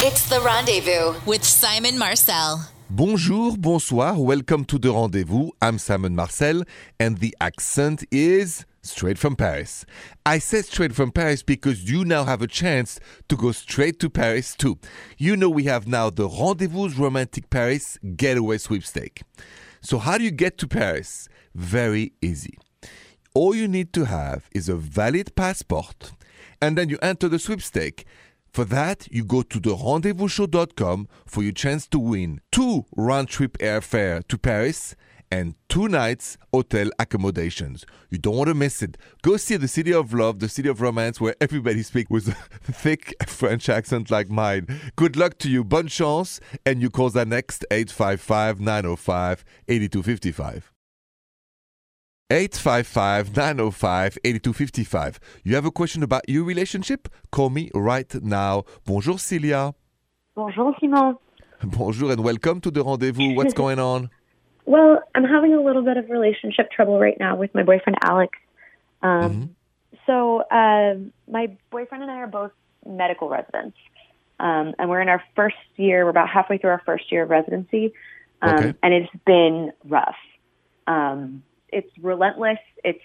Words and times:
It's 0.00 0.28
The 0.28 0.40
Rendezvous 0.40 1.18
with 1.26 1.42
Simon 1.42 1.98
Marcel. 1.98 2.70
Bonjour, 2.88 3.56
bonsoir, 3.56 4.16
welcome 4.16 4.64
to 4.66 4.78
the 4.78 4.92
rendezvous. 4.92 5.50
I'm 5.60 5.78
Simon 5.78 6.14
Marcel, 6.14 6.62
and 7.00 7.18
the 7.18 7.36
accent 7.40 8.04
is 8.12 8.64
straight 8.80 9.18
from 9.18 9.34
Paris. 9.34 9.84
I 10.24 10.38
said 10.38 10.66
straight 10.66 10.94
from 10.94 11.10
Paris 11.10 11.42
because 11.42 11.90
you 11.90 12.04
now 12.04 12.22
have 12.22 12.42
a 12.42 12.46
chance 12.46 13.00
to 13.28 13.36
go 13.36 13.50
straight 13.50 13.98
to 13.98 14.08
Paris 14.08 14.54
too. 14.54 14.78
You 15.16 15.36
know, 15.36 15.50
we 15.50 15.64
have 15.64 15.88
now 15.88 16.10
the 16.10 16.28
Rendezvous 16.28 16.90
Romantic 16.90 17.50
Paris 17.50 17.98
Getaway 18.14 18.58
Sweepstake. 18.58 19.22
So, 19.80 19.98
how 19.98 20.16
do 20.16 20.22
you 20.22 20.30
get 20.30 20.58
to 20.58 20.68
Paris? 20.68 21.28
Very 21.56 22.12
easy. 22.22 22.56
All 23.34 23.52
you 23.52 23.66
need 23.66 23.92
to 23.94 24.04
have 24.04 24.48
is 24.52 24.68
a 24.68 24.76
valid 24.76 25.34
passport, 25.34 26.12
and 26.62 26.78
then 26.78 26.88
you 26.88 26.98
enter 27.02 27.28
the 27.28 27.40
sweepstake. 27.40 28.06
For 28.58 28.64
that, 28.64 29.06
you 29.12 29.24
go 29.24 29.42
to 29.42 29.60
the 29.60 29.76
rendezvousshow.com 29.76 31.06
for 31.26 31.44
your 31.44 31.52
chance 31.52 31.86
to 31.86 32.00
win 32.00 32.40
two 32.50 32.86
round 32.96 33.28
trip 33.28 33.56
airfare 33.58 34.26
to 34.26 34.36
Paris 34.36 34.96
and 35.30 35.54
two 35.68 35.86
nights 35.86 36.38
hotel 36.52 36.90
accommodations. 36.98 37.86
You 38.10 38.18
don't 38.18 38.36
want 38.36 38.48
to 38.48 38.54
miss 38.54 38.82
it. 38.82 38.98
Go 39.22 39.36
see 39.36 39.58
the 39.58 39.68
city 39.68 39.94
of 39.94 40.12
love, 40.12 40.40
the 40.40 40.48
city 40.48 40.68
of 40.68 40.80
romance, 40.80 41.20
where 41.20 41.36
everybody 41.40 41.84
speaks 41.84 42.10
with 42.10 42.30
a 42.30 42.32
thick 42.72 43.14
French 43.28 43.68
accent 43.68 44.10
like 44.10 44.28
mine. 44.28 44.66
Good 44.96 45.14
luck 45.14 45.38
to 45.38 45.48
you, 45.48 45.62
bonne 45.62 45.86
chance, 45.86 46.40
and 46.66 46.82
you 46.82 46.90
call 46.90 47.10
the 47.10 47.24
next 47.24 47.64
855 47.70 48.58
905 48.58 49.44
8255. 49.68 50.72
855 52.30 53.34
905 53.34 54.18
8255. 54.22 55.18
You 55.44 55.54
have 55.54 55.64
a 55.64 55.70
question 55.70 56.02
about 56.02 56.28
your 56.28 56.44
relationship? 56.44 57.08
Call 57.32 57.48
me 57.48 57.70
right 57.72 58.14
now. 58.22 58.64
Bonjour, 58.84 59.18
Celia. 59.18 59.72
Bonjour, 60.36 60.74
Simon. 60.78 61.16
Bonjour 61.64 62.12
and 62.12 62.22
welcome 62.22 62.60
to 62.60 62.70
the 62.70 62.84
rendezvous. 62.84 63.34
What's 63.34 63.54
going 63.62 63.78
on? 63.78 64.10
Well, 64.66 65.02
I'm 65.14 65.24
having 65.24 65.54
a 65.54 65.62
little 65.62 65.82
bit 65.82 65.96
of 65.96 66.10
relationship 66.10 66.70
trouble 66.70 66.98
right 67.00 67.16
now 67.18 67.34
with 67.34 67.54
my 67.54 67.62
boyfriend, 67.62 67.96
Alex. 68.02 68.38
Um, 69.02 69.56
So, 70.04 70.40
uh, 70.50 70.96
my 71.30 71.56
boyfriend 71.70 72.02
and 72.02 72.12
I 72.12 72.16
are 72.16 72.26
both 72.26 72.52
medical 72.86 73.30
residents. 73.30 73.76
Um, 74.38 74.74
and 74.78 74.90
we're 74.90 75.00
in 75.00 75.08
our 75.08 75.22
first 75.34 75.56
year, 75.76 76.04
we're 76.04 76.10
about 76.10 76.28
halfway 76.28 76.58
through 76.58 76.70
our 76.70 76.82
first 76.84 77.10
year 77.10 77.22
of 77.22 77.30
residency. 77.30 77.94
Um, 78.42 78.54
Okay. 78.54 78.74
And 78.82 78.92
it's 78.92 79.12
been 79.24 79.72
rough. 79.86 80.16
Um, 80.86 81.42
it's 81.72 81.90
relentless. 82.00 82.58
It's, 82.84 83.02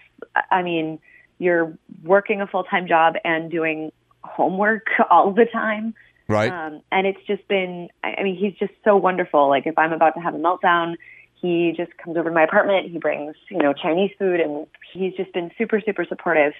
I 0.51 0.61
mean, 0.61 0.99
you're 1.39 1.77
working 2.03 2.41
a 2.41 2.47
full 2.47 2.63
time 2.63 2.87
job 2.87 3.15
and 3.23 3.51
doing 3.51 3.91
homework 4.23 4.87
all 5.09 5.31
the 5.31 5.45
time. 5.45 5.93
Right? 6.27 6.51
Um, 6.51 6.81
and 6.91 7.05
it's 7.05 7.19
just 7.27 7.47
been, 7.47 7.89
I 8.03 8.23
mean, 8.23 8.35
he's 8.35 8.53
just 8.53 8.73
so 8.83 8.95
wonderful. 8.95 9.49
Like 9.49 9.67
if 9.67 9.77
I'm 9.77 9.91
about 9.91 10.15
to 10.15 10.21
have 10.21 10.33
a 10.33 10.37
meltdown, 10.37 10.95
he 11.41 11.73
just 11.75 11.95
comes 11.97 12.15
over 12.15 12.29
to 12.29 12.33
my 12.33 12.43
apartment. 12.43 12.89
He 12.89 12.97
brings, 12.97 13.35
you 13.51 13.57
know, 13.57 13.73
Chinese 13.73 14.11
food 14.17 14.39
and 14.39 14.65
he's 14.93 15.13
just 15.15 15.33
been 15.33 15.51
super, 15.57 15.81
super 15.81 16.05
supportive. 16.05 16.53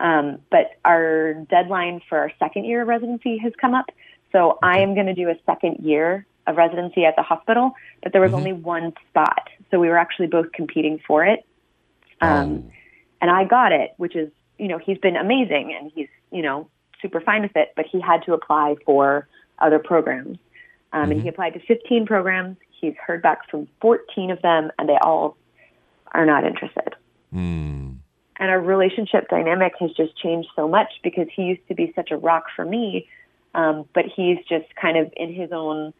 Um, 0.00 0.38
but 0.50 0.78
our 0.84 1.34
deadline 1.50 2.00
for 2.08 2.18
our 2.18 2.32
second 2.38 2.64
year 2.64 2.82
of 2.82 2.88
residency 2.88 3.36
has 3.38 3.52
come 3.60 3.74
up. 3.74 3.90
So 4.32 4.58
I 4.62 4.78
am 4.78 4.94
going 4.94 5.06
to 5.06 5.14
do 5.14 5.28
a 5.28 5.34
second 5.44 5.84
year 5.84 6.26
of 6.46 6.56
residency 6.56 7.04
at 7.04 7.16
the 7.16 7.22
hospital, 7.22 7.72
but 8.02 8.12
there 8.12 8.22
was 8.22 8.32
only 8.32 8.52
one 8.52 8.94
spot. 9.10 9.48
So 9.70 9.78
we 9.78 9.88
were 9.88 9.98
actually 9.98 10.28
both 10.28 10.52
competing 10.52 11.00
for 11.06 11.24
it. 11.24 11.44
Um, 12.20 12.70
and 13.20 13.30
I 13.30 13.44
got 13.44 13.72
it, 13.72 13.92
which 13.96 14.16
is, 14.16 14.30
you 14.58 14.68
know, 14.68 14.78
he's 14.78 14.98
been 14.98 15.16
amazing 15.16 15.76
and 15.78 15.90
he's, 15.94 16.08
you 16.30 16.42
know, 16.42 16.68
super 17.00 17.20
fine 17.20 17.42
with 17.42 17.56
it, 17.56 17.72
but 17.76 17.86
he 17.86 18.00
had 18.00 18.22
to 18.24 18.34
apply 18.34 18.76
for 18.84 19.26
other 19.58 19.78
programs. 19.78 20.38
Um, 20.92 21.12
And 21.12 21.22
he 21.22 21.28
applied 21.28 21.54
to 21.54 21.60
15 21.60 22.06
programs. 22.06 22.56
He's 22.70 22.94
heard 23.04 23.22
back 23.22 23.48
from 23.50 23.68
14 23.80 24.30
of 24.30 24.42
them, 24.42 24.70
and 24.78 24.88
they 24.88 24.96
all 25.02 25.36
are 26.12 26.26
not 26.26 26.44
interested. 26.44 26.94
Hmm. 27.32 27.92
And 28.36 28.50
our 28.50 28.60
relationship 28.60 29.28
dynamic 29.28 29.74
has 29.80 29.92
just 29.92 30.16
changed 30.16 30.48
so 30.56 30.66
much 30.66 30.88
because 31.02 31.28
he 31.34 31.42
used 31.42 31.66
to 31.68 31.74
be 31.74 31.92
such 31.94 32.10
a 32.10 32.16
rock 32.16 32.46
for 32.56 32.64
me, 32.64 33.06
um, 33.54 33.86
but 33.94 34.06
he's 34.06 34.38
just 34.48 34.74
kind 34.80 34.96
of 34.96 35.12
in 35.16 35.32
his 35.32 35.52
own 35.52 35.92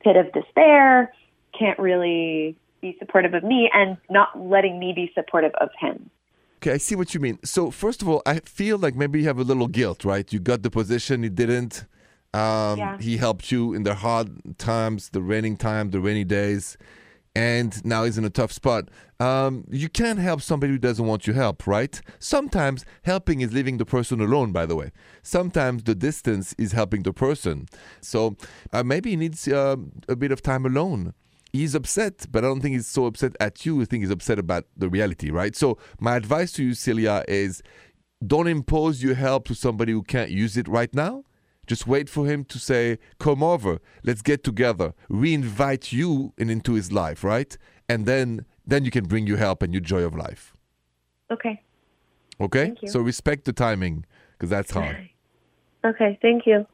pit 0.00 0.16
of 0.16 0.32
despair, 0.32 1.12
can't 1.56 1.78
really 1.78 2.56
be 2.82 2.96
supportive 2.98 3.32
of 3.32 3.44
me, 3.44 3.70
and 3.72 3.96
not 4.10 4.28
letting 4.38 4.78
me 4.78 4.92
be 4.92 5.10
supportive 5.14 5.52
of 5.60 5.70
him. 5.80 6.10
Okay, 6.58 6.72
I 6.72 6.76
see 6.76 6.94
what 6.94 7.14
you 7.14 7.20
mean. 7.20 7.38
So, 7.44 7.70
first 7.70 8.02
of 8.02 8.08
all, 8.08 8.20
I 8.26 8.40
feel 8.40 8.76
like 8.76 8.94
maybe 8.94 9.20
you 9.20 9.26
have 9.26 9.38
a 9.38 9.44
little 9.44 9.68
guilt, 9.68 10.04
right? 10.04 10.30
You 10.32 10.38
got 10.38 10.62
the 10.62 10.70
position, 10.70 11.22
he 11.22 11.28
didn't. 11.28 11.86
Um, 12.34 12.78
Yeah. 12.78 12.98
He 12.98 13.16
helped 13.16 13.50
you 13.50 13.72
in 13.72 13.82
the 13.84 13.94
hard 13.94 14.58
times, 14.58 15.10
the 15.10 15.22
raining 15.22 15.56
time, 15.56 15.90
the 15.90 16.00
rainy 16.00 16.24
days, 16.24 16.76
and 17.34 17.84
now 17.84 18.04
he's 18.04 18.18
in 18.18 18.24
a 18.24 18.30
tough 18.30 18.52
spot. 18.52 18.88
Um, 19.18 19.64
you 19.70 19.88
can't 19.88 20.18
help 20.18 20.40
somebody 20.42 20.72
who 20.72 20.78
doesn't 20.78 21.06
want 21.06 21.26
your 21.26 21.36
help, 21.36 21.66
right? 21.66 22.00
Sometimes 22.18 22.84
helping 23.02 23.40
is 23.40 23.52
leaving 23.52 23.78
the 23.78 23.84
person 23.84 24.20
alone, 24.20 24.52
by 24.52 24.66
the 24.66 24.76
way. 24.76 24.90
Sometimes 25.22 25.84
the 25.84 25.94
distance 25.94 26.54
is 26.58 26.72
helping 26.72 27.02
the 27.02 27.12
person. 27.12 27.66
So 28.00 28.36
uh, 28.72 28.82
maybe 28.82 29.10
he 29.10 29.16
needs 29.16 29.46
um 29.48 29.92
a 30.08 30.16
bit 30.16 30.32
of 30.32 30.42
time 30.42 30.66
alone 30.66 31.14
he's 31.52 31.74
upset, 31.74 32.26
but 32.30 32.44
I 32.44 32.48
don't 32.48 32.60
think 32.60 32.74
he's 32.74 32.86
so 32.86 33.06
upset 33.06 33.36
at 33.40 33.64
you. 33.66 33.80
I 33.82 33.84
think 33.84 34.02
he's 34.02 34.10
upset 34.10 34.38
about 34.38 34.64
the 34.76 34.88
reality, 34.88 35.30
right? 35.30 35.54
So 35.54 35.78
my 36.00 36.16
advice 36.16 36.52
to 36.52 36.64
you, 36.64 36.74
Celia, 36.74 37.24
is 37.28 37.62
don't 38.26 38.48
impose 38.48 39.02
your 39.02 39.14
help 39.14 39.46
to 39.48 39.54
somebody 39.54 39.92
who 39.92 40.02
can't 40.02 40.30
use 40.30 40.56
it 40.56 40.68
right 40.68 40.92
now. 40.94 41.24
Just 41.66 41.86
wait 41.86 42.08
for 42.08 42.26
him 42.26 42.44
to 42.46 42.58
say, 42.58 42.98
"Come 43.18 43.42
over, 43.42 43.78
let's 44.02 44.22
get 44.22 44.42
together." 44.42 44.94
Re-invite 45.08 45.92
you 45.92 46.32
in, 46.36 46.50
into 46.50 46.72
his 46.72 46.90
life, 46.90 47.22
right? 47.22 47.56
And 47.88 48.04
then 48.06 48.44
then 48.66 48.84
you 48.84 48.90
can 48.90 49.04
bring 49.04 49.26
your 49.26 49.38
help 49.38 49.62
and 49.62 49.72
your 49.72 49.80
joy 49.80 50.02
of 50.02 50.14
life. 50.14 50.54
Okay. 51.30 51.62
Okay? 52.40 52.74
So 52.86 53.00
respect 53.00 53.44
the 53.44 53.52
timing 53.52 54.04
because 54.32 54.50
that's 54.50 54.70
hard. 54.70 55.08
Okay. 55.84 56.16
Thank 56.22 56.46
you. 56.46 56.64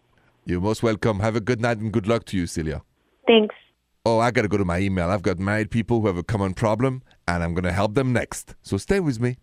You're 0.44 0.60
most 0.60 0.82
welcome. 0.82 1.20
Have 1.20 1.34
a 1.34 1.40
good 1.40 1.62
night 1.62 1.78
and 1.78 1.90
good 1.90 2.06
luck 2.06 2.26
to 2.26 2.36
you, 2.36 2.46
Celia. 2.46 2.82
Thanks. 3.26 3.54
Oh, 4.08 4.18
I 4.20 4.30
got 4.30 4.42
to 4.42 4.48
go 4.48 4.56
to 4.56 4.64
my 4.64 4.80
email. 4.80 5.10
I've 5.10 5.22
got 5.22 5.38
married 5.38 5.70
people 5.70 6.00
who 6.00 6.06
have 6.06 6.16
a 6.16 6.22
common 6.22 6.54
problem 6.54 7.02
and 7.26 7.42
I'm 7.42 7.54
going 7.54 7.64
to 7.64 7.72
help 7.72 7.94
them 7.94 8.12
next. 8.12 8.54
So 8.62 8.76
stay 8.76 9.00
with 9.00 9.20
me. 9.20 9.36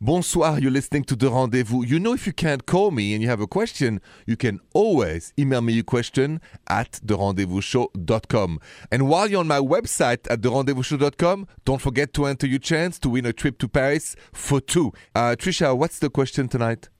Bonsoir, 0.00 0.58
you're 0.58 0.70
listening 0.70 1.04
to 1.04 1.16
The 1.16 1.30
Rendezvous. 1.30 1.84
You 1.86 1.98
know, 1.98 2.12
if 2.12 2.26
you 2.26 2.32
can't 2.32 2.66
call 2.66 2.90
me 2.90 3.14
and 3.14 3.22
you 3.22 3.28
have 3.28 3.40
a 3.40 3.46
question, 3.46 4.00
you 4.26 4.36
can 4.36 4.60
always 4.74 5.32
email 5.38 5.62
me 5.62 5.72
your 5.72 5.84
question 5.84 6.40
at 6.68 7.00
therendezvousshow.com. 7.06 8.60
And 8.90 9.08
while 9.08 9.30
you're 9.30 9.40
on 9.40 9.46
my 9.46 9.60
website 9.60 10.30
at 10.30 10.40
therendezvousshow.com, 10.42 11.46
don't 11.64 11.80
forget 11.80 12.12
to 12.14 12.26
enter 12.26 12.46
your 12.46 12.58
chance 12.58 12.98
to 12.98 13.08
win 13.08 13.24
a 13.24 13.32
trip 13.32 13.56
to 13.58 13.68
Paris 13.68 14.14
for 14.32 14.60
two. 14.60 14.92
Uh, 15.14 15.36
Trisha, 15.38 15.74
what's 15.76 16.00
the 16.00 16.10
question 16.10 16.48
tonight? 16.48 16.90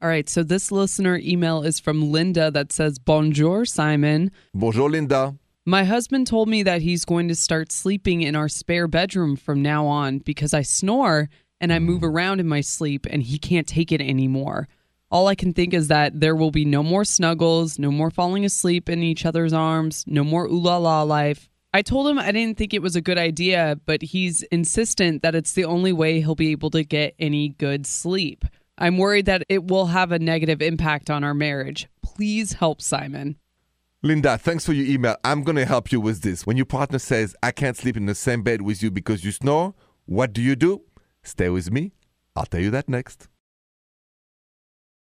All 0.00 0.08
right, 0.08 0.28
so 0.28 0.42
this 0.42 0.70
listener 0.70 1.16
email 1.16 1.62
is 1.62 1.80
from 1.80 2.12
Linda 2.12 2.50
that 2.50 2.72
says, 2.72 2.98
Bonjour, 2.98 3.64
Simon. 3.64 4.30
Bonjour, 4.54 4.88
Linda. 4.88 5.34
My 5.66 5.84
husband 5.84 6.26
told 6.26 6.50
me 6.50 6.62
that 6.64 6.82
he's 6.82 7.06
going 7.06 7.28
to 7.28 7.34
start 7.34 7.72
sleeping 7.72 8.20
in 8.20 8.36
our 8.36 8.50
spare 8.50 8.86
bedroom 8.86 9.34
from 9.34 9.62
now 9.62 9.86
on 9.86 10.18
because 10.18 10.52
I 10.52 10.60
snore 10.60 11.30
and 11.58 11.72
I 11.72 11.78
move 11.78 12.04
around 12.04 12.40
in 12.40 12.46
my 12.46 12.60
sleep 12.60 13.06
and 13.08 13.22
he 13.22 13.38
can't 13.38 13.66
take 13.66 13.90
it 13.90 14.02
anymore. 14.02 14.68
All 15.10 15.26
I 15.26 15.34
can 15.34 15.54
think 15.54 15.72
is 15.72 15.88
that 15.88 16.20
there 16.20 16.36
will 16.36 16.50
be 16.50 16.66
no 16.66 16.82
more 16.82 17.06
snuggles, 17.06 17.78
no 17.78 17.90
more 17.90 18.10
falling 18.10 18.44
asleep 18.44 18.90
in 18.90 19.02
each 19.02 19.24
other's 19.24 19.54
arms, 19.54 20.04
no 20.06 20.22
more 20.22 20.44
ooh 20.44 20.60
la 20.60 20.76
la 20.76 21.02
life. 21.02 21.48
I 21.72 21.80
told 21.80 22.08
him 22.08 22.18
I 22.18 22.30
didn't 22.30 22.58
think 22.58 22.74
it 22.74 22.82
was 22.82 22.94
a 22.94 23.00
good 23.00 23.16
idea, 23.16 23.80
but 23.86 24.02
he's 24.02 24.42
insistent 24.42 25.22
that 25.22 25.34
it's 25.34 25.52
the 25.52 25.64
only 25.64 25.94
way 25.94 26.20
he'll 26.20 26.34
be 26.34 26.52
able 26.52 26.70
to 26.72 26.84
get 26.84 27.14
any 27.18 27.48
good 27.48 27.86
sleep. 27.86 28.44
I'm 28.76 28.98
worried 28.98 29.24
that 29.26 29.44
it 29.48 29.64
will 29.64 29.86
have 29.86 30.12
a 30.12 30.18
negative 30.18 30.60
impact 30.60 31.08
on 31.08 31.24
our 31.24 31.32
marriage. 31.34 31.88
Please 32.02 32.52
help 32.52 32.82
Simon. 32.82 33.36
Linda, 34.04 34.36
thanks 34.36 34.66
for 34.66 34.74
your 34.74 34.84
email. 34.84 35.16
I'm 35.24 35.42
going 35.42 35.56
to 35.56 35.64
help 35.64 35.90
you 35.90 35.98
with 35.98 36.20
this. 36.20 36.46
When 36.46 36.58
your 36.58 36.66
partner 36.66 36.98
says, 36.98 37.34
I 37.42 37.52
can't 37.52 37.74
sleep 37.74 37.96
in 37.96 38.04
the 38.04 38.14
same 38.14 38.42
bed 38.42 38.60
with 38.60 38.82
you 38.82 38.90
because 38.90 39.24
you 39.24 39.32
snore, 39.32 39.72
what 40.04 40.34
do 40.34 40.42
you 40.42 40.54
do? 40.54 40.82
Stay 41.22 41.48
with 41.48 41.70
me. 41.70 41.94
I'll 42.36 42.44
tell 42.44 42.60
you 42.60 42.70
that 42.70 42.86
next. 42.86 43.28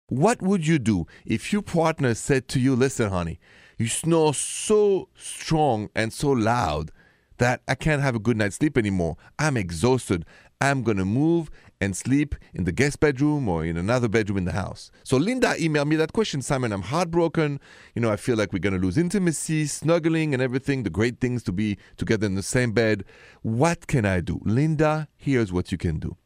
What 0.09 0.43
would 0.43 0.67
you 0.67 0.79
do 0.79 1.07
if 1.25 1.51
your 1.51 1.63
partner 1.63 2.13
said 2.13 2.47
to 2.49 2.61
you, 2.61 2.77
Listen, 2.77 3.09
honey, 3.09 3.41
you 3.79 3.87
snore 3.87 4.35
so 4.35 5.09
strong 5.15 5.89
and 5.95 6.13
so 6.13 6.33
loud 6.33 6.91
that 7.39 7.63
I 7.67 7.77
can't 7.77 8.03
have 8.03 8.17
a 8.17 8.21
good 8.21 8.37
night's 8.37 8.57
sleep 8.57 8.77
anymore. 8.77 9.17
I'm 9.39 9.57
exhausted. 9.57 10.27
I'm 10.61 10.83
going 10.83 10.99
to 10.99 11.07
move 11.07 11.51
and 11.85 11.97
sleep 11.97 12.35
in 12.53 12.65
the 12.65 12.73
guest 12.73 12.99
bedroom 13.01 13.49
or 13.49 13.65
in 13.65 13.77
another 13.77 14.09
bedroom 14.09 14.39
in 14.39 14.45
the 14.45 14.53
house. 14.53 14.91
So 15.05 15.17
Linda 15.17 15.55
emailed 15.55 15.87
me 15.87 15.97
that 15.97 16.13
question, 16.13 16.43
Simon. 16.43 16.73
I'm 16.73 16.83
heartbroken. 16.83 17.61
You 17.95 18.03
know, 18.03 18.11
I 18.11 18.17
feel 18.17 18.37
like 18.37 18.53
we're 18.53 18.59
going 18.59 18.75
to 18.75 18.85
lose 18.85 18.99
intimacy, 18.99 19.67
snuggling, 19.67 20.35
and 20.35 20.43
everything, 20.43 20.83
the 20.83 20.91
great 20.91 21.21
things 21.21 21.43
to 21.45 21.53
be 21.53 21.79
together 21.97 22.27
in 22.27 22.35
the 22.35 22.43
same 22.43 22.73
bed. 22.73 23.05
What 23.43 23.87
can 23.87 24.05
I 24.05 24.21
do? 24.21 24.41
Linda, 24.45 25.09
here's 25.17 25.53
what 25.53 25.71
you 25.71 25.79
can 25.79 25.99
do. 25.99 26.17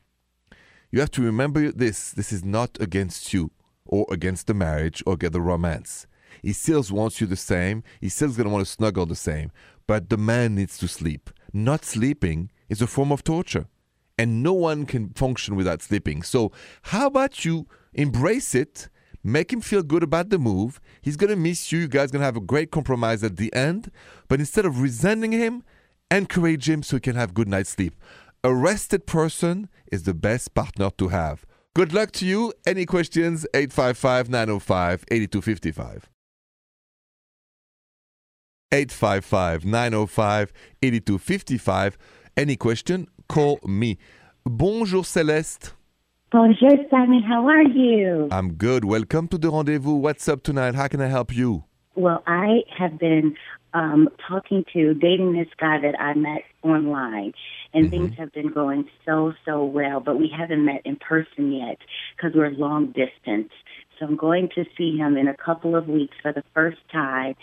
You 0.90 1.00
have 1.00 1.10
to 1.12 1.22
remember 1.22 1.70
this 1.70 2.12
this 2.12 2.32
is 2.32 2.44
not 2.44 2.80
against 2.80 3.34
you 3.34 3.50
or 3.84 4.06
against 4.10 4.46
the 4.46 4.54
marriage 4.54 5.02
or 5.04 5.14
against 5.14 5.34
the 5.34 5.40
romance. 5.42 6.06
He 6.42 6.52
still 6.52 6.84
wants 6.90 7.20
you 7.20 7.26
the 7.26 7.36
same. 7.36 7.82
He 8.00 8.08
still's 8.08 8.36
going 8.36 8.46
to 8.46 8.52
want 8.52 8.64
to 8.66 8.72
snuggle 8.72 9.06
the 9.06 9.16
same. 9.16 9.50
But 9.86 10.08
the 10.08 10.16
man 10.16 10.54
needs 10.54 10.78
to 10.78 10.88
sleep. 10.88 11.30
Not 11.52 11.84
sleeping 11.84 12.50
is 12.68 12.82
a 12.82 12.86
form 12.86 13.10
of 13.10 13.24
torture. 13.24 13.66
And 14.18 14.42
no 14.42 14.52
one 14.52 14.84
can 14.84 15.10
function 15.10 15.54
without 15.54 15.80
sleeping. 15.80 16.22
So, 16.22 16.50
how 16.82 17.06
about 17.06 17.44
you 17.44 17.68
embrace 17.94 18.54
it? 18.54 18.88
Make 19.22 19.52
him 19.52 19.60
feel 19.60 19.82
good 19.82 20.02
about 20.02 20.30
the 20.30 20.38
move. 20.38 20.80
He's 21.00 21.16
to 21.16 21.36
miss 21.36 21.70
you. 21.70 21.80
You 21.80 21.88
guys 21.88 22.10
to 22.12 22.18
have 22.18 22.36
a 22.36 22.40
great 22.40 22.70
compromise 22.70 23.22
at 23.22 23.36
the 23.36 23.54
end. 23.54 23.90
But 24.28 24.40
instead 24.40 24.64
of 24.64 24.80
resenting 24.80 25.32
him, 25.32 25.62
encourage 26.10 26.68
him 26.68 26.82
so 26.82 26.96
he 26.96 27.00
can 27.00 27.16
have 27.16 27.34
good 27.34 27.48
night's 27.48 27.70
sleep. 27.70 27.94
A 28.44 28.54
rested 28.54 29.06
person 29.06 29.68
is 29.90 30.04
the 30.04 30.14
best 30.14 30.54
partner 30.54 30.90
to 30.98 31.08
have. 31.08 31.44
Good 31.74 31.92
luck 31.92 32.12
to 32.12 32.26
you. 32.26 32.52
Any 32.66 32.86
questions? 32.86 33.46
855 33.54 34.28
905 34.30 35.04
8255. 35.10 36.08
855 38.72 39.64
905 39.64 40.52
8255. 40.82 41.98
Any 42.36 42.56
question? 42.56 43.08
Call 43.28 43.58
me. 43.66 43.98
Bonjour 44.44 45.04
Celeste. 45.04 45.74
Bonjour, 46.32 46.76
Simon. 46.90 47.22
How 47.22 47.46
are 47.46 47.62
you? 47.62 48.28
I'm 48.30 48.54
good. 48.54 48.84
Welcome 48.84 49.28
to 49.28 49.38
the 49.38 49.50
rendezvous. 49.50 49.94
What's 49.96 50.28
up 50.28 50.42
tonight? 50.42 50.74
How 50.74 50.88
can 50.88 51.00
I 51.00 51.08
help 51.08 51.34
you? 51.34 51.64
Well, 51.94 52.22
I 52.26 52.60
have 52.78 52.98
been 52.98 53.34
um, 53.74 54.08
talking 54.26 54.64
to, 54.72 54.94
dating 54.94 55.32
this 55.34 55.48
guy 55.60 55.78
that 55.80 55.98
I 56.00 56.14
met 56.14 56.42
online, 56.62 57.32
and 57.74 57.86
Mm-hmm. 57.86 57.90
things 57.90 58.12
have 58.18 58.32
been 58.32 58.50
going 58.52 58.88
so, 59.04 59.32
so 59.44 59.62
well, 59.64 60.00
but 60.00 60.18
we 60.18 60.32
haven't 60.34 60.64
met 60.64 60.80
in 60.86 60.96
person 60.96 61.52
yet 61.52 61.78
because 62.16 62.32
we're 62.34 62.50
long 62.50 62.86
distance. 62.86 63.52
So 63.98 64.06
I'm 64.06 64.16
going 64.16 64.48
to 64.54 64.64
see 64.76 64.96
him 64.96 65.16
in 65.16 65.28
a 65.28 65.36
couple 65.36 65.74
of 65.74 65.88
weeks 65.88 66.16
for 66.22 66.32
the 66.32 66.44
first 66.54 66.78
time, 66.92 67.34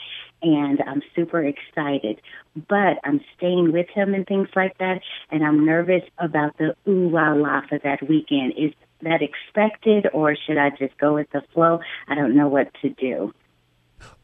and 0.42 0.82
I'm 0.88 1.02
super 1.16 1.44
excited. 1.44 2.22
But 2.56 3.00
I'm 3.04 3.22
staying 3.38 3.72
with 3.72 3.88
him 3.94 4.14
and 4.14 4.26
things 4.26 4.48
like 4.56 4.78
that, 4.78 5.02
and 5.32 5.44
I'm 5.44 5.66
nervous 5.66 6.04
about 6.18 6.58
the 6.58 6.76
ooh 6.88 7.10
la 7.10 7.34
la 7.34 7.62
for 7.68 7.80
that 7.84 8.08
weekend. 8.08 8.54
Is 8.58 8.72
that 9.02 9.22
expected, 9.22 10.08
or 10.14 10.36
should 10.36 10.58
I 10.58 10.70
just 10.70 10.98
go 10.98 11.16
with 11.16 11.30
the 11.32 11.42
flow? 11.54 11.80
I 12.08 12.16
don't 12.16 12.36
know 12.36 12.48
what 12.48 12.70
to 12.82 12.90
do. 12.90 13.34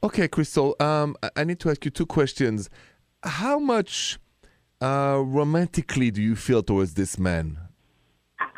Okay, 0.03 0.27
Crystal. 0.27 0.75
Um, 0.79 1.15
I- 1.35 1.43
need 1.43 1.59
to 1.61 1.69
ask 1.69 1.83
you 1.85 1.91
two 1.91 2.05
questions. 2.05 2.69
How 3.23 3.59
much 3.59 4.19
uh, 4.81 5.21
romantically 5.23 6.11
do 6.11 6.21
you 6.21 6.35
feel 6.35 6.63
towards 6.63 6.93
this 6.95 7.19
man? 7.19 7.57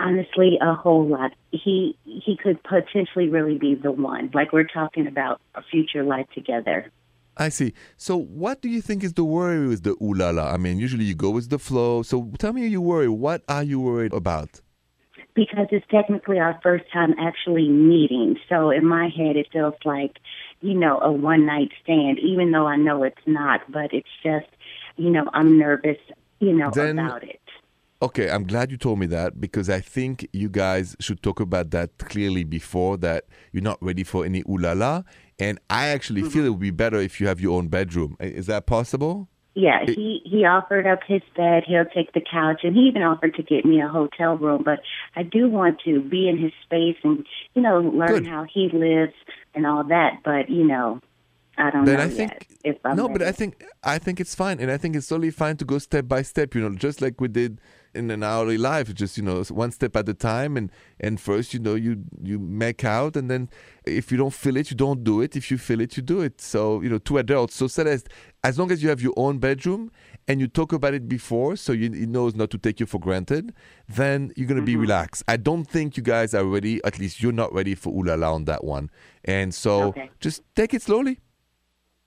Honestly 0.04 0.58
a 0.62 0.74
whole 0.74 1.06
lot 1.08 1.32
he 1.52 1.98
he 2.04 2.38
could 2.42 2.62
potentially 2.64 3.30
really 3.30 3.58
be 3.58 3.74
the 3.76 3.92
one 3.92 4.30
like 4.34 4.52
we're 4.54 4.72
talking 4.82 5.08
about 5.08 5.42
a 5.56 5.62
future 5.72 6.04
life 6.04 6.28
together 6.34 6.92
I 7.36 7.50
see. 7.50 7.74
So, 7.98 8.16
what 8.16 8.62
do 8.62 8.70
you 8.70 8.80
think 8.80 9.04
is 9.04 9.14
the 9.14 9.24
worry 9.24 9.68
with 9.68 9.82
the 9.82 9.96
ooh 10.00 10.14
la 10.14 10.30
la? 10.30 10.52
I 10.52 10.58
mean, 10.58 10.78
usually 10.78 11.06
you 11.06 11.16
go 11.16 11.32
with 11.32 11.50
the 11.50 11.58
flow. 11.58 12.04
So, 12.04 12.30
tell 12.38 12.54
me, 12.54 12.68
you 12.68 12.80
worry. 12.80 13.10
What 13.10 13.42
are 13.50 13.64
you 13.64 13.80
worried 13.80 14.14
about? 14.14 14.62
because 15.36 15.68
it's 15.72 15.86
technically 15.90 16.40
our 16.40 16.60
first 16.62 16.86
time 16.92 17.14
actually 17.20 17.68
meeting 17.70 18.38
so 18.50 18.70
in 18.70 18.86
my 18.86 19.10
head 19.10 19.36
it 19.36 19.48
feels 19.52 19.74
like 19.86 20.18
you 20.62 20.74
know 20.74 21.00
a 21.00 21.12
one 21.12 21.46
night 21.46 21.72
stand 21.82 22.20
even 22.20 22.52
though 22.52 22.68
i 22.68 22.76
know 22.76 23.04
it's 23.04 23.26
not 23.26 23.62
but 23.72 23.94
it's 23.94 24.16
just 24.22 24.46
you 24.96 25.10
know 25.10 25.26
i'm 25.34 25.58
nervous 25.58 25.98
you 26.40 26.54
know 26.54 26.70
Then- 26.72 27.00
about 27.00 27.24
it 27.24 27.42
Okay, 28.04 28.30
I'm 28.30 28.44
glad 28.44 28.70
you 28.70 28.76
told 28.76 29.00
me 29.00 29.06
that 29.06 29.40
because 29.40 29.70
I 29.70 29.80
think 29.80 30.28
you 30.34 30.50
guys 30.50 30.94
should 31.00 31.24
talk 31.24 31.40
about 31.40 31.72
that 31.72 31.98
clearly 32.00 32.44
before 32.44 32.98
that 32.98 33.24
you're 33.54 33.64
not 33.64 33.82
ready 33.82 34.04
for 34.04 34.26
any 34.26 34.42
ooh 34.42 34.58
la 34.58 34.74
la. 34.74 35.04
And 35.40 35.58
I 35.70 35.88
actually 35.88 36.24
mm-hmm. 36.24 36.30
feel 36.32 36.46
it 36.46 36.50
would 36.50 36.60
be 36.60 36.70
better 36.70 36.98
if 36.98 37.22
you 37.22 37.28
have 37.28 37.40
your 37.40 37.58
own 37.58 37.70
bedroom. 37.70 38.18
Is 38.20 38.48
that 38.48 38.66
possible? 38.66 39.30
Yeah, 39.56 39.86
he 39.86 40.22
he 40.26 40.44
offered 40.44 40.86
up 40.86 41.00
his 41.08 41.22
bed. 41.38 41.64
He'll 41.66 41.86
take 41.86 42.12
the 42.12 42.20
couch, 42.30 42.62
and 42.64 42.76
he 42.76 42.82
even 42.82 43.04
offered 43.04 43.36
to 43.36 43.44
get 43.44 43.64
me 43.64 43.80
a 43.80 43.88
hotel 43.88 44.36
room. 44.36 44.64
But 44.66 44.80
I 45.16 45.24
do 45.24 45.48
want 45.48 45.80
to 45.86 46.02
be 46.02 46.28
in 46.28 46.38
his 46.38 46.52
space 46.64 46.98
and 47.04 47.26
you 47.54 47.62
know 47.62 47.80
learn 47.80 48.24
Good. 48.24 48.28
how 48.28 48.46
he 48.52 48.70
lives 48.74 49.14
and 49.56 49.66
all 49.66 49.86
that. 49.86 50.24
But 50.26 50.50
you 50.50 50.68
know, 50.68 51.00
I 51.58 51.70
don't 51.72 51.86
then 51.86 51.98
know 51.98 52.04
I 52.04 52.08
yet 52.08 52.46
think 52.66 52.80
I'm 52.86 52.96
no, 52.96 53.08
but. 53.10 53.22
I 53.22 53.32
think 53.32 53.64
I 53.84 53.98
think 54.00 54.20
it's 54.20 54.36
fine, 54.36 54.60
and 54.60 54.72
I 54.72 54.78
think 54.78 54.96
it's 54.96 55.08
totally 55.08 55.32
fine 55.32 55.58
to 55.58 55.66
go 55.66 55.78
step 55.80 56.08
by 56.08 56.22
step. 56.22 56.56
You 56.56 56.62
know, 56.62 56.76
just 56.76 57.02
like 57.02 57.20
we 57.22 57.28
did 57.28 57.60
in 57.94 58.10
an 58.12 58.24
hourly 58.24 58.58
life, 58.58 58.94
just 58.94 59.18
you 59.18 59.24
know, 59.24 59.44
one 59.44 59.72
step 59.72 59.96
at 59.96 60.08
a 60.10 60.14
time. 60.14 60.58
And 60.58 60.72
and 61.00 61.20
first, 61.20 61.54
you 61.54 61.60
know, 61.60 61.76
you 61.76 62.04
you 62.22 62.40
make 62.40 62.84
out, 62.84 63.16
and 63.16 63.30
then 63.30 63.50
if 63.86 64.12
you 64.12 64.18
don't 64.18 64.34
feel 64.34 64.58
it, 64.58 64.72
you 64.72 64.78
don't 64.78 65.04
do 65.04 65.22
it. 65.22 65.36
If 65.36 65.52
you 65.52 65.58
feel 65.58 65.82
it, 65.82 65.96
you 65.98 66.04
do 66.04 66.22
it. 66.22 66.42
So 66.42 66.82
you 66.82 66.90
know, 66.90 66.98
two 67.00 67.18
adults. 67.18 67.56
So 67.56 67.68
Celeste, 67.68 68.10
as 68.44 68.58
long 68.60 68.72
as 68.72 68.82
you 68.84 68.90
have 68.90 69.02
your 69.02 69.14
own 69.18 69.40
bedroom 69.40 69.92
and 70.28 70.40
you 70.40 70.48
talk 70.48 70.72
about 70.74 70.94
it 70.94 71.08
before, 71.08 71.56
so 71.56 71.72
you, 71.74 71.92
he 71.92 72.06
knows 72.06 72.36
not 72.36 72.50
to 72.52 72.58
take 72.58 72.80
you 72.80 72.86
for 72.86 73.00
granted, 73.00 73.54
then 73.88 74.32
you're 74.36 74.48
gonna 74.48 74.62
Mm-hmm. 74.62 74.66
be 74.66 74.76
relaxed. 74.78 75.24
I 75.28 75.38
don't 75.38 75.66
think 75.66 75.98
you 75.98 76.04
guys 76.04 76.34
are 76.34 76.46
ready. 76.46 76.84
At 76.84 77.00
least 77.00 77.22
you're 77.22 77.32
not 77.32 77.54
ready 77.54 77.76
for 77.76 77.90
ooh 77.94 78.04
la 78.04 78.16
la 78.16 78.34
on 78.34 78.46
that 78.46 78.64
one. 78.64 78.90
And 79.26 79.54
so 79.54 79.90
Okay. 79.90 80.10
just 80.20 80.42
take 80.56 80.74
it 80.74 80.82
slowly. 80.82 81.20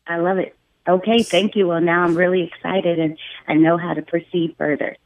I 0.07 0.19
love 0.19 0.39
it. 0.39 0.57
Okay, 0.89 1.23
thank 1.23 1.57
you. 1.57 1.69
Well, 1.69 1.81
now 1.81 2.05
I'm 2.05 2.15
really 2.15 2.45
excited, 2.45 2.99
and 2.99 3.19
I 3.49 3.55
know 3.55 3.77
how 3.77 3.95
to 3.95 4.03
proceed 4.03 4.55
further. 4.57 4.97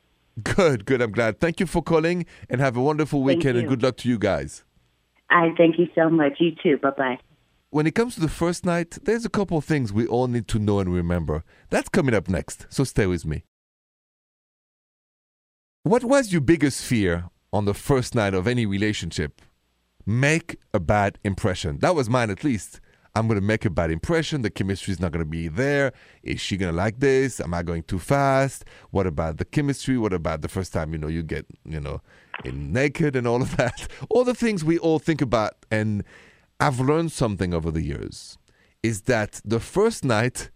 Good, 0.43 0.85
good. 0.85 1.01
I'm 1.01 1.13
glad. 1.13 1.41
Thank 1.41 1.61
you 1.61 1.67
for 1.67 1.83
calling 1.83 2.27
and 2.49 2.61
have 2.61 2.77
a 2.77 2.83
wonderful 2.83 3.23
weekend 3.23 3.59
and 3.59 3.69
good 3.69 3.83
luck 3.83 3.97
to 3.99 4.09
you 4.09 4.19
guys. 4.19 4.65
I 5.31 5.55
thank 5.57 5.79
you 5.79 5.89
so 5.95 6.09
much. 6.11 6.35
You 6.39 6.53
too. 6.63 6.79
Bye 6.79 6.91
bye. 6.91 7.19
When 7.71 7.87
it 7.87 7.95
comes 7.95 8.15
to 8.15 8.21
the 8.21 8.29
first 8.29 8.67
night, 8.67 8.99
there's 9.05 9.25
a 9.25 9.31
couple 9.31 9.57
of 9.57 9.65
things 9.65 9.93
we 9.93 10.07
all 10.07 10.27
need 10.27 10.49
to 10.49 10.59
know 10.59 10.81
and 10.81 10.93
remember. 10.93 11.45
That's 11.71 11.89
coming 11.89 12.15
up 12.15 12.29
next, 12.29 12.67
so 12.69 12.85
stay 12.85 13.07
with 13.07 13.25
me. 13.25 13.45
What 15.83 16.05
was 16.05 16.33
your 16.33 16.41
biggest 16.41 16.85
fear 16.85 17.31
on 17.53 17.65
the 17.65 17.75
first 17.75 18.15
night 18.15 18.35
of 18.35 18.47
any 18.47 18.67
relationship? 18.67 19.41
Make 20.05 20.59
a 20.75 20.81
bad 20.81 21.19
impression. 21.23 21.79
That 21.79 21.95
was 21.95 22.11
mine 22.11 22.31
at 22.31 22.45
least. 22.45 22.81
I'm 23.15 23.27
going 23.27 23.41
to 23.41 23.47
make 23.47 23.65
a 23.65 23.71
bad 23.71 23.91
impression. 23.91 24.43
The 24.43 24.51
chemistry 24.51 24.93
is 24.93 25.01
not 25.01 25.13
going 25.13 25.25
to 25.25 25.31
be 25.31 25.49
there. 25.49 25.93
Is 26.23 26.41
she 26.41 26.57
going 26.57 26.73
to 26.73 26.77
like 26.77 27.01
this? 27.01 27.41
Am 27.41 27.53
I 27.53 27.63
going 27.63 27.83
too 27.83 27.99
fast? 27.99 28.65
What 28.91 29.07
about 29.07 29.39
the 29.39 29.45
chemistry? 29.45 29.99
What 29.99 30.13
about 30.13 30.43
the 30.43 30.49
first 30.49 30.73
time, 30.73 30.93
you 30.93 30.99
know, 30.99 31.09
you 31.09 31.23
get, 31.23 31.47
you 31.65 31.81
know, 31.81 32.01
naked 32.45 33.17
and 33.17 33.27
all 33.27 33.43
of 33.43 33.57
that? 33.57 33.89
All 34.09 34.25
the 34.25 34.35
things 34.35 34.65
we 34.65 34.79
all 34.79 34.99
think 34.99 35.21
about. 35.21 35.55
And 35.71 36.05
I've 36.61 36.79
learned 36.79 37.13
something 37.13 37.53
over 37.53 37.71
the 37.71 37.83
years 37.83 38.39
is 38.83 39.03
that 39.03 39.41
the 39.45 39.61
first 39.61 40.05
night 40.05 40.51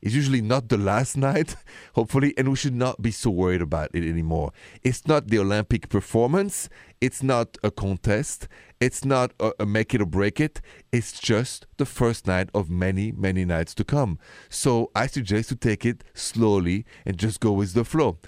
is 0.00 0.14
usually 0.14 0.40
not 0.40 0.68
the 0.68 0.76
last 0.76 1.16
night, 1.28 1.56
hopefully, 1.94 2.34
and 2.38 2.48
we 2.48 2.56
should 2.56 2.74
not 2.74 3.02
be 3.02 3.10
so 3.10 3.30
worried 3.30 3.62
about 3.62 3.90
it 3.94 4.08
anymore. 4.08 4.52
It's 4.82 5.06
not 5.06 5.28
the 5.28 5.38
Olympic 5.38 5.88
performance, 5.88 6.68
it's 7.00 7.22
not 7.22 7.58
a 7.62 7.70
contest, 7.70 8.48
it's 8.80 9.04
not 9.04 9.32
a, 9.40 9.52
a 9.60 9.66
make 9.66 9.94
it 9.94 10.00
or 10.00 10.06
break 10.06 10.40
it, 10.40 10.60
it's 10.92 11.18
just 11.18 11.66
the 11.76 11.86
first 11.86 12.26
night 12.26 12.50
of 12.54 12.70
many, 12.70 13.12
many 13.12 13.44
nights 13.44 13.74
to 13.74 13.84
come. 13.84 14.18
So 14.48 14.90
I 14.94 15.06
suggest 15.06 15.48
to 15.50 15.56
take 15.56 15.84
it 15.84 16.04
slowly 16.14 16.84
and 17.04 17.18
just 17.18 17.40
go 17.40 17.52
with 17.52 17.74
the 17.74 17.84
flow. 17.84 18.18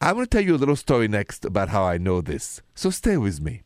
I'm 0.00 0.14
going 0.14 0.26
to 0.26 0.30
tell 0.30 0.44
you 0.44 0.56
a 0.56 0.56
little 0.56 0.76
story 0.76 1.06
next 1.06 1.44
about 1.44 1.68
how 1.68 1.84
I 1.84 1.98
know 1.98 2.20
this, 2.20 2.60
so 2.74 2.90
stay 2.90 3.16
with 3.16 3.40
me. 3.40 3.62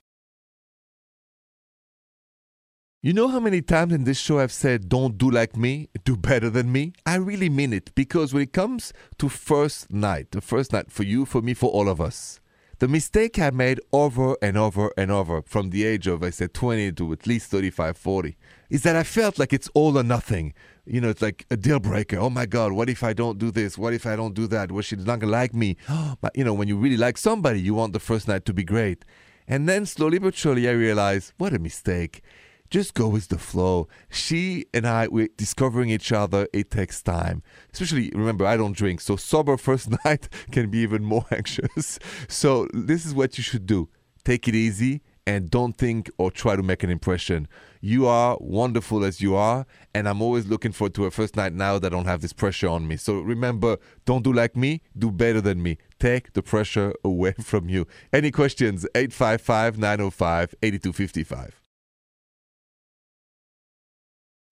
You 3.02 3.12
know 3.12 3.28
how 3.28 3.38
many 3.38 3.62
times 3.62 3.93
in 3.93 4.02
this 4.05 4.19
show 4.19 4.40
I've 4.40 4.50
said, 4.50 4.88
don't 4.88 5.16
do 5.16 5.31
like 5.31 5.57
me, 5.57 5.90
do 6.05 6.16
better 6.16 6.50
than 6.50 6.73
me? 6.73 6.93
I 7.07 7.14
really 7.16 7.49
mean 7.49 7.73
it 7.73 7.95
because 7.95 8.35
when 8.35 8.43
it 8.43 8.52
comes 8.52 8.93
to 9.19 9.28
first 9.28 9.93
night, 9.93 10.33
the 10.33 10.40
first 10.40 10.73
night 10.73 10.90
for 10.90 11.05
you, 11.05 11.25
for 11.25 11.40
me, 11.40 11.55
for 11.55 11.71
all 11.71 11.88
of 11.88 12.00
us, 12.00 12.40
the 12.78 12.88
mistake 12.88 13.38
I 13.38 13.50
made 13.50 13.80
over 13.92 14.37
and 14.42 14.59
over 14.59 14.92
and 14.97 15.11
over 15.11 15.42
from 15.42 15.71
the 15.71 15.85
age 15.85 16.06
of, 16.06 16.23
I 16.23 16.30
said, 16.30 16.52
20 16.52 16.92
to 16.92 17.12
at 17.12 17.26
least 17.26 17.50
35, 17.50 17.97
40, 17.97 18.37
is 18.68 18.83
that 18.83 18.97
I 18.97 19.02
felt 19.02 19.38
like 19.38 19.52
it's 19.52 19.71
all 19.73 19.99
or 19.99 20.02
nothing. 20.02 20.52
You 20.85 21.00
know, 21.00 21.09
it's 21.09 21.23
like 21.23 21.47
a 21.50 21.56
deal 21.56 21.80
breaker. 21.80 22.18
Oh 22.18 22.28
my 22.28 22.45
God, 22.45 22.73
what 22.73 22.90
if 22.90 23.02
I 23.02 23.12
don't 23.12 23.38
do 23.38 23.50
this? 23.50 23.78
What 23.78 23.95
if 23.95 24.04
I 24.06 24.14
don't 24.14 24.35
do 24.35 24.47
that? 24.49 24.71
Well, 24.71 24.83
she's 24.83 24.99
not 24.99 25.21
going 25.21 25.21
to 25.21 25.26
like 25.28 25.54
me. 25.54 25.76
but, 26.21 26.37
you 26.37 26.45
know, 26.45 26.52
when 26.52 26.68
you 26.68 26.76
really 26.76 26.99
like 26.99 27.16
somebody, 27.16 27.61
you 27.61 27.75
want 27.75 27.92
the 27.95 28.00
first 28.00 28.28
night 28.28 28.45
to 28.45 28.52
be 28.52 28.64
great. 28.64 29.04
And 29.49 29.68
then 29.68 29.87
slowly 29.87 30.18
but 30.18 30.35
surely, 30.35 30.68
I 30.68 30.73
realized, 30.73 31.33
what 31.38 31.54
a 31.54 31.59
mistake 31.59 32.23
just 32.70 32.94
go 32.94 33.08
with 33.08 33.28
the 33.28 33.38
flow. 33.38 33.88
She 34.11 34.66
and 34.75 34.87
I, 34.87 35.08
we're 35.08 35.28
discovering 35.37 35.90
each 35.90 36.12
other. 36.12 36.49
It 36.52 36.70
takes 36.70 37.02
time. 37.02 37.42
Especially, 37.73 38.11
remember, 38.14 38.46
I 38.46 38.56
don't 38.56 38.76
drink. 38.76 39.00
So, 39.00 39.16
sober 39.16 39.56
first 39.68 39.90
night 40.04 40.28
can 40.50 40.70
be 40.70 40.78
even 40.78 41.04
more 41.04 41.26
anxious. 41.30 41.99
So, 42.28 42.68
this 42.73 43.06
is 43.06 43.14
what 43.14 43.38
you 43.38 43.44
should 43.44 43.66
do 43.66 43.88
take 44.25 44.49
it 44.49 44.56
easy 44.56 45.02
and 45.25 45.50
don't 45.50 45.76
think 45.76 46.11
or 46.18 46.32
try 46.32 46.56
to 46.56 46.62
make 46.62 46.82
an 46.82 46.90
impression. 46.90 47.46
You 47.80 48.06
are 48.06 48.37
wonderful 48.40 49.04
as 49.04 49.20
you 49.20 49.37
are. 49.37 49.66
And 49.94 50.08
I'm 50.08 50.20
always 50.20 50.46
looking 50.46 50.73
forward 50.73 50.94
to 50.94 51.04
a 51.04 51.11
first 51.11 51.37
night 51.37 51.52
now 51.52 51.78
that 51.78 51.92
I 51.92 51.96
don't 51.96 52.06
have 52.06 52.23
this 52.23 52.32
pressure 52.32 52.68
on 52.68 52.88
me. 52.88 52.96
So, 52.96 53.20
remember, 53.20 53.78
don't 54.04 54.23
do 54.23 54.32
like 54.32 54.56
me, 54.56 54.82
do 54.96 55.11
better 55.11 55.40
than 55.40 55.62
me. 55.62 55.78
Take 55.99 56.32
the 56.32 56.42
pressure 56.42 56.92
away 57.04 57.32
from 57.32 57.68
you. 57.68 57.87
Any 58.12 58.30
questions? 58.30 58.87
855 58.94 59.78
905 59.78 60.54
8255. 60.62 61.65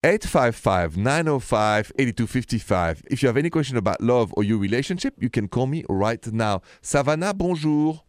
855 0.04 0.98
905 0.98 1.92
8255. 1.98 3.02
If 3.10 3.22
you 3.22 3.26
have 3.26 3.38
any 3.38 3.48
question 3.48 3.78
about 3.78 4.02
love 4.02 4.34
or 4.36 4.44
your 4.44 4.58
relationship, 4.58 5.14
you 5.18 5.30
can 5.30 5.48
call 5.48 5.66
me 5.66 5.82
right 5.88 6.24
now. 6.30 6.60
Savannah, 6.82 7.32
bonjour. 7.32 8.02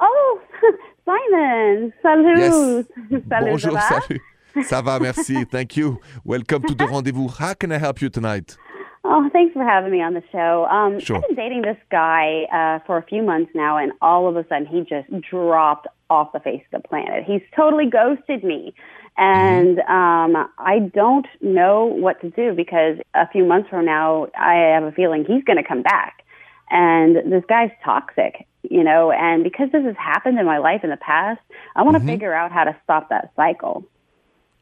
Oh, 0.00 0.40
Simon, 1.04 1.92
salut. 2.00 2.38
Yes. 2.38 2.86
salut, 3.28 3.50
bonjour, 3.50 3.72
ça 3.72 4.00
salut. 4.00 4.20
Ça 4.64 4.82
va, 4.82 4.98
merci. 5.02 5.44
Thank 5.44 5.76
you. 5.76 5.98
Welcome 6.24 6.62
to 6.62 6.74
the 6.74 6.86
rendezvous. 6.86 7.28
How 7.28 7.52
can 7.52 7.70
I 7.70 7.76
help 7.76 8.00
you 8.00 8.08
tonight? 8.08 8.56
Oh, 9.04 9.28
thanks 9.30 9.52
for 9.52 9.62
having 9.62 9.92
me 9.92 10.00
on 10.02 10.14
the 10.14 10.22
show. 10.32 10.64
Um, 10.70 11.00
Sure. 11.00 11.18
I've 11.18 11.28
been 11.28 11.36
dating 11.36 11.62
this 11.62 11.76
guy 11.90 12.44
uh, 12.50 12.78
for 12.86 12.96
a 12.96 13.02
few 13.02 13.22
months 13.22 13.50
now, 13.54 13.76
and 13.76 13.92
all 14.00 14.26
of 14.26 14.36
a 14.36 14.48
sudden 14.48 14.64
he 14.64 14.80
just 14.80 15.10
dropped 15.30 15.86
off 16.10 16.32
the 16.32 16.40
face 16.40 16.62
of 16.72 16.82
the 16.82 16.88
planet. 16.88 17.24
He's 17.24 17.42
totally 17.56 17.86
ghosted 17.86 18.44
me. 18.44 18.74
And 19.16 19.78
mm-hmm. 19.78 20.36
um, 20.36 20.48
I 20.58 20.80
don't 20.94 21.26
know 21.40 21.86
what 21.86 22.20
to 22.20 22.30
do 22.30 22.52
because 22.54 22.98
a 23.14 23.28
few 23.28 23.44
months 23.44 23.68
from 23.70 23.86
now, 23.86 24.26
I 24.38 24.54
have 24.74 24.84
a 24.84 24.92
feeling 24.92 25.24
he's 25.24 25.44
going 25.44 25.56
to 25.56 25.66
come 25.66 25.82
back. 25.82 26.24
And 26.70 27.32
this 27.32 27.42
guy's 27.48 27.70
toxic, 27.84 28.46
you 28.62 28.84
know, 28.84 29.10
and 29.10 29.42
because 29.42 29.70
this 29.72 29.84
has 29.84 29.96
happened 29.96 30.38
in 30.38 30.46
my 30.46 30.58
life 30.58 30.84
in 30.84 30.90
the 30.90 30.96
past, 30.96 31.40
I 31.74 31.82
want 31.82 31.94
to 31.94 31.98
mm-hmm. 31.98 32.08
figure 32.08 32.32
out 32.32 32.52
how 32.52 32.64
to 32.64 32.76
stop 32.84 33.08
that 33.08 33.32
cycle. 33.34 33.84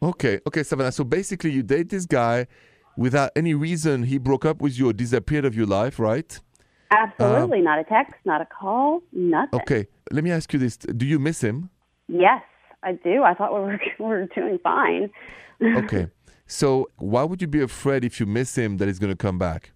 Okay, 0.03 0.41
okay, 0.47 0.63
Savannah. 0.63 0.93
So 0.93 1.05
basically, 1.05 1.51
you 1.51 1.63
date 1.63 1.91
this 1.91 2.07
guy 2.07 2.47
without 2.97 3.31
any 3.37 3.53
reason. 3.53 4.05
He 4.05 4.17
broke 4.17 4.45
up 4.45 4.63
with 4.63 4.79
you 4.79 4.89
or 4.89 4.93
disappeared 4.93 5.45
of 5.45 5.55
your 5.55 5.67
life, 5.67 5.99
right? 5.99 6.39
Absolutely. 6.91 7.59
Um, 7.59 7.65
not 7.65 7.79
a 7.79 7.85
text, 7.85 8.15
not 8.25 8.41
a 8.41 8.47
call, 8.47 9.03
nothing. 9.13 9.61
Okay, 9.61 9.87
let 10.11 10.25
me 10.25 10.31
ask 10.31 10.53
you 10.53 10.59
this: 10.59 10.77
Do 10.77 11.07
you 11.07 11.19
miss 11.19 11.43
him? 11.43 11.71
Yes, 12.09 12.43
I 12.83 12.93
do. 12.93 13.23
I 13.23 13.35
thought 13.35 13.53
we 13.55 13.61
were, 13.61 13.81
we 13.99 14.05
were 14.05 14.27
doing 14.35 14.59
fine. 14.63 15.11
Okay, 15.61 16.07
so 16.47 16.89
why 16.99 17.25
would 17.25 17.43
you 17.43 17.49
be 17.49 17.61
afraid 17.61 18.05
if 18.05 18.21
you 18.21 18.27
miss 18.27 18.57
him 18.57 18.77
that 18.77 18.87
he's 18.87 19.01
going 19.01 19.11
to 19.13 19.17
come 19.17 19.41
back? 19.41 19.73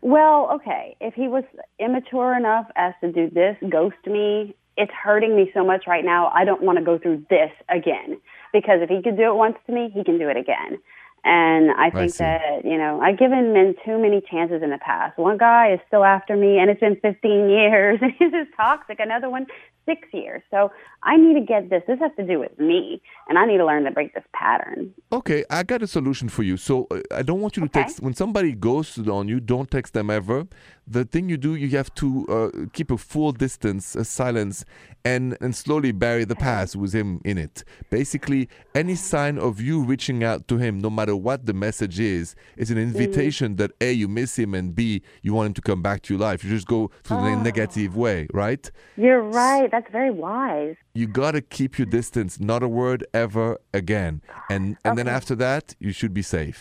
Well, 0.00 0.50
okay. 0.54 0.96
If 0.98 1.12
he 1.12 1.28
was 1.28 1.44
immature 1.78 2.34
enough 2.34 2.66
as 2.76 2.94
to 3.02 3.12
do 3.12 3.28
this, 3.28 3.56
ghost 3.70 3.96
me, 4.06 4.56
it's 4.76 4.92
hurting 4.92 5.36
me 5.36 5.50
so 5.54 5.64
much 5.64 5.84
right 5.86 6.04
now. 6.04 6.28
I 6.34 6.44
don't 6.44 6.62
want 6.62 6.78
to 6.78 6.84
go 6.84 6.98
through 6.98 7.26
this 7.28 7.50
again 7.68 8.20
because 8.52 8.80
if 8.80 8.88
he 8.88 9.02
could 9.02 9.16
do 9.16 9.30
it 9.30 9.34
once 9.34 9.56
to 9.66 9.72
me, 9.72 9.90
he 9.92 10.04
can 10.04 10.18
do 10.18 10.28
it 10.28 10.36
again. 10.36 10.78
And 11.24 11.70
I 11.70 11.88
think 11.88 12.12
see. 12.12 12.24
that, 12.24 12.64
you 12.64 12.76
know, 12.76 13.00
I've 13.00 13.18
given 13.18 13.54
men 13.54 13.74
too 13.84 13.98
many 13.98 14.20
chances 14.20 14.62
in 14.62 14.70
the 14.70 14.78
past. 14.78 15.16
One 15.16 15.38
guy 15.38 15.72
is 15.72 15.80
still 15.86 16.04
after 16.04 16.36
me 16.36 16.58
and 16.58 16.70
it's 16.70 16.80
been 16.80 16.96
15 16.96 17.48
years 17.48 17.98
and 18.02 18.12
he's 18.18 18.30
just 18.30 18.50
toxic. 18.56 19.00
Another 19.00 19.30
one, 19.30 19.46
six 19.86 20.08
years. 20.12 20.42
So 20.50 20.70
I 21.02 21.16
need 21.16 21.34
to 21.34 21.40
get 21.40 21.70
this. 21.70 21.82
This 21.86 21.98
has 22.00 22.10
to 22.16 22.26
do 22.26 22.38
with 22.38 22.58
me 22.58 23.00
and 23.28 23.38
I 23.38 23.46
need 23.46 23.58
to 23.58 23.66
learn 23.66 23.84
to 23.84 23.90
break 23.90 24.14
this 24.14 24.24
pattern. 24.32 24.92
Okay, 25.12 25.44
I 25.50 25.62
got 25.62 25.82
a 25.82 25.86
solution 25.86 26.28
for 26.28 26.42
you. 26.42 26.56
So 26.56 26.86
uh, 26.90 27.00
I 27.10 27.22
don't 27.22 27.40
want 27.40 27.56
you 27.56 27.62
to 27.62 27.66
Okay. 27.66 27.82
text 27.82 28.00
when 28.00 28.14
somebody 28.14 28.52
ghosts 28.52 28.98
on 28.98 29.28
you. 29.28 29.40
Don't 29.40 29.70
text 29.70 29.92
them 29.94 30.10
ever. 30.10 30.46
The 30.86 31.04
thing 31.04 31.28
you 31.28 31.36
do, 31.38 31.54
you 31.54 31.68
have 31.76 31.94
to 31.94 32.26
uh, 32.28 32.66
keep 32.74 32.90
a 32.90 32.98
full 32.98 33.32
distance, 33.32 33.96
a 33.96 34.04
silence, 34.04 34.64
and 35.04 35.36
and 35.40 35.56
slowly 35.56 35.92
bury 35.92 36.24
the 36.24 36.36
past 36.36 36.76
with 36.76 36.92
him 36.94 37.20
in 37.24 37.38
it. 37.38 37.64
Basically, 37.90 38.48
any 38.74 38.94
sign 38.94 39.38
of 39.38 39.60
you 39.62 39.82
reaching 39.82 40.22
out 40.22 40.46
to 40.48 40.58
him, 40.58 40.78
no 40.80 40.90
matter 40.90 41.16
what 41.16 41.46
the 41.46 41.54
message 41.54 41.98
is, 42.00 42.34
is 42.58 42.70
an 42.70 42.76
invitation 42.78 43.56
that 43.56 43.70
a 43.80 43.92
you 43.92 44.08
miss 44.08 44.38
him 44.38 44.54
and 44.54 44.74
b 44.74 45.00
you 45.22 45.32
want 45.32 45.46
him 45.48 45.54
to 45.54 45.62
come 45.62 45.80
back 45.80 46.02
to 46.02 46.14
your 46.14 46.20
life. 46.20 46.44
You 46.44 46.50
just 46.50 46.66
go 46.66 46.90
through 47.02 47.22
the 47.22 47.36
negative 47.36 47.96
way, 47.96 48.26
right? 48.34 48.70
You're 48.96 49.22
right. 49.22 49.72
That's 49.74 49.90
very 49.98 50.12
wise. 50.26 50.76
you 51.00 51.06
gotta 51.22 51.42
keep 51.56 51.72
your 51.80 51.88
distance 52.00 52.32
not 52.50 52.60
a 52.68 52.70
word 52.82 53.00
ever 53.24 53.46
again 53.80 54.12
and 54.52 54.62
and 54.84 54.92
then 54.98 55.08
after 55.18 55.34
that 55.46 55.64
you 55.86 55.92
should 55.98 56.14
be 56.20 56.24
safe 56.38 56.60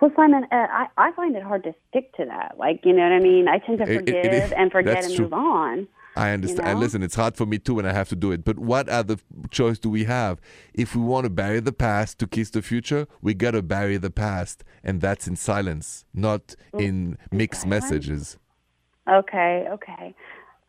Well, 0.00 0.12
Simon, 0.18 0.42
uh, 0.50 0.66
I, 0.80 0.84
I 1.06 1.08
find 1.18 1.32
it 1.40 1.44
hard 1.50 1.62
to 1.68 1.72
stick 1.88 2.06
to 2.18 2.24
that. 2.32 2.50
Like, 2.64 2.78
you 2.86 2.92
know 2.96 3.04
what 3.08 3.12
I 3.20 3.22
mean? 3.30 3.44
I 3.54 3.58
tend 3.64 3.78
to 3.82 3.84
It- 3.84 3.90
it- 3.90 3.98
forgive 4.00 4.52
and 4.60 4.66
forget 4.78 5.04
and 5.04 5.14
true. 5.14 5.24
move 5.26 5.36
on. 5.58 5.74
i 6.24 6.28
understand 6.36 6.66
and 6.68 6.76
know? 6.76 6.84
listen 6.84 7.00
it's 7.06 7.18
hard 7.22 7.34
for 7.40 7.46
me 7.52 7.56
too 7.66 7.74
when 7.78 7.86
i 7.90 7.94
have 8.00 8.08
to 8.14 8.18
do 8.24 8.28
it 8.36 8.40
but 8.48 8.56
what 8.70 8.84
other 9.00 9.16
choice 9.58 9.78
do 9.84 9.88
we 9.98 10.02
have 10.18 10.34
if 10.84 10.88
we 10.96 11.02
want 11.12 11.24
to 11.28 11.32
bury 11.42 11.60
the 11.70 11.76
past 11.88 12.10
to 12.20 12.24
kiss 12.36 12.48
the 12.58 12.64
future 12.72 13.02
we 13.26 13.30
gotta 13.44 13.62
bury 13.76 13.96
the 14.06 14.14
past 14.26 14.56
and 14.86 14.94
that's 15.04 15.24
in 15.30 15.36
silence 15.50 15.86
not 16.28 16.42
in 16.86 16.94
mixed 17.40 17.62
silence? 17.62 17.74
messages 17.74 18.22
Okay, 19.22 19.54
okay. 19.76 20.04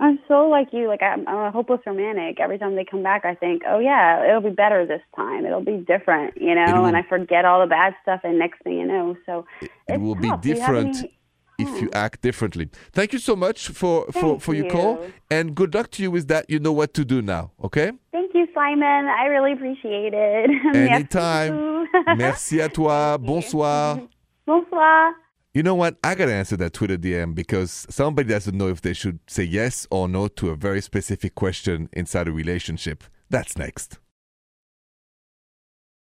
I'm 0.03 0.19
so 0.27 0.37
like 0.49 0.69
you. 0.73 0.87
Like, 0.87 1.01
I'm, 1.01 1.25
I'm 1.27 1.41
a 1.47 1.51
hopeless 1.51 1.79
romantic. 1.85 2.39
Every 2.39 2.57
time 2.57 2.75
they 2.75 2.83
come 2.83 3.03
back, 3.03 3.23
I 3.25 3.35
think, 3.35 3.63
oh, 3.67 3.79
yeah, 3.79 4.27
it'll 4.27 4.41
be 4.41 4.55
better 4.63 4.85
this 4.85 5.01
time. 5.15 5.45
It'll 5.45 5.63
be 5.63 5.77
different, 5.77 6.29
you 6.47 6.53
know? 6.55 6.79
will- 6.81 6.85
and 6.87 6.97
I 6.97 7.03
forget 7.03 7.45
all 7.45 7.59
the 7.61 7.71
bad 7.79 7.95
stuff, 8.03 8.21
and 8.23 8.37
next 8.37 8.61
thing 8.63 8.73
you 8.81 8.85
know, 8.85 9.15
so 9.25 9.45
it 9.87 9.99
will 9.99 10.15
be 10.15 10.29
tough. 10.29 10.45
You 10.45 10.59
have 10.59 10.75
different 10.75 11.11
if 11.59 11.81
you 11.81 11.89
act 11.93 12.21
differently 12.23 12.67
thank 12.93 13.13
you 13.13 13.19
so 13.19 13.35
much 13.35 13.67
for 13.67 14.05
for 14.11 14.11
Thank 14.11 14.41
for 14.41 14.53
your 14.55 14.67
call 14.69 14.93
and 15.29 15.53
good 15.53 15.71
luck 15.75 15.87
to 15.91 16.01
you 16.01 16.09
with 16.09 16.27
that 16.27 16.49
you 16.49 16.57
know 16.59 16.73
what 16.73 16.95
to 16.95 17.05
do 17.05 17.21
now 17.21 17.51
okay 17.63 17.91
Thank 18.11 18.33
you, 18.33 18.47
Simon. 18.55 19.05
I 19.21 19.25
really 19.25 19.53
appreciate 19.53 20.13
it. 20.15 20.49
anytime 20.75 21.87
merci 22.17 22.59
à 22.59 22.69
toi 22.69 23.17
bonsoir 23.19 23.99
Bonsoir. 24.47 25.13
You 25.53 25.61
know 25.61 25.75
what? 25.75 25.97
I 26.03 26.15
gotta 26.15 26.33
answer 26.33 26.57
that 26.57 26.73
Twitter 26.73 26.97
DM 26.97 27.35
because 27.35 27.85
somebody 27.87 28.27
doesn't 28.27 28.57
know 28.57 28.69
if 28.69 28.81
they 28.81 28.93
should 28.93 29.19
say 29.27 29.43
yes 29.43 29.85
or 29.91 30.07
no 30.07 30.27
to 30.29 30.49
a 30.49 30.55
very 30.55 30.81
specific 30.81 31.35
question 31.35 31.89
inside 31.93 32.27
a 32.27 32.31
relationship. 32.31 33.03
That's 33.29 33.55
next. 33.55 33.99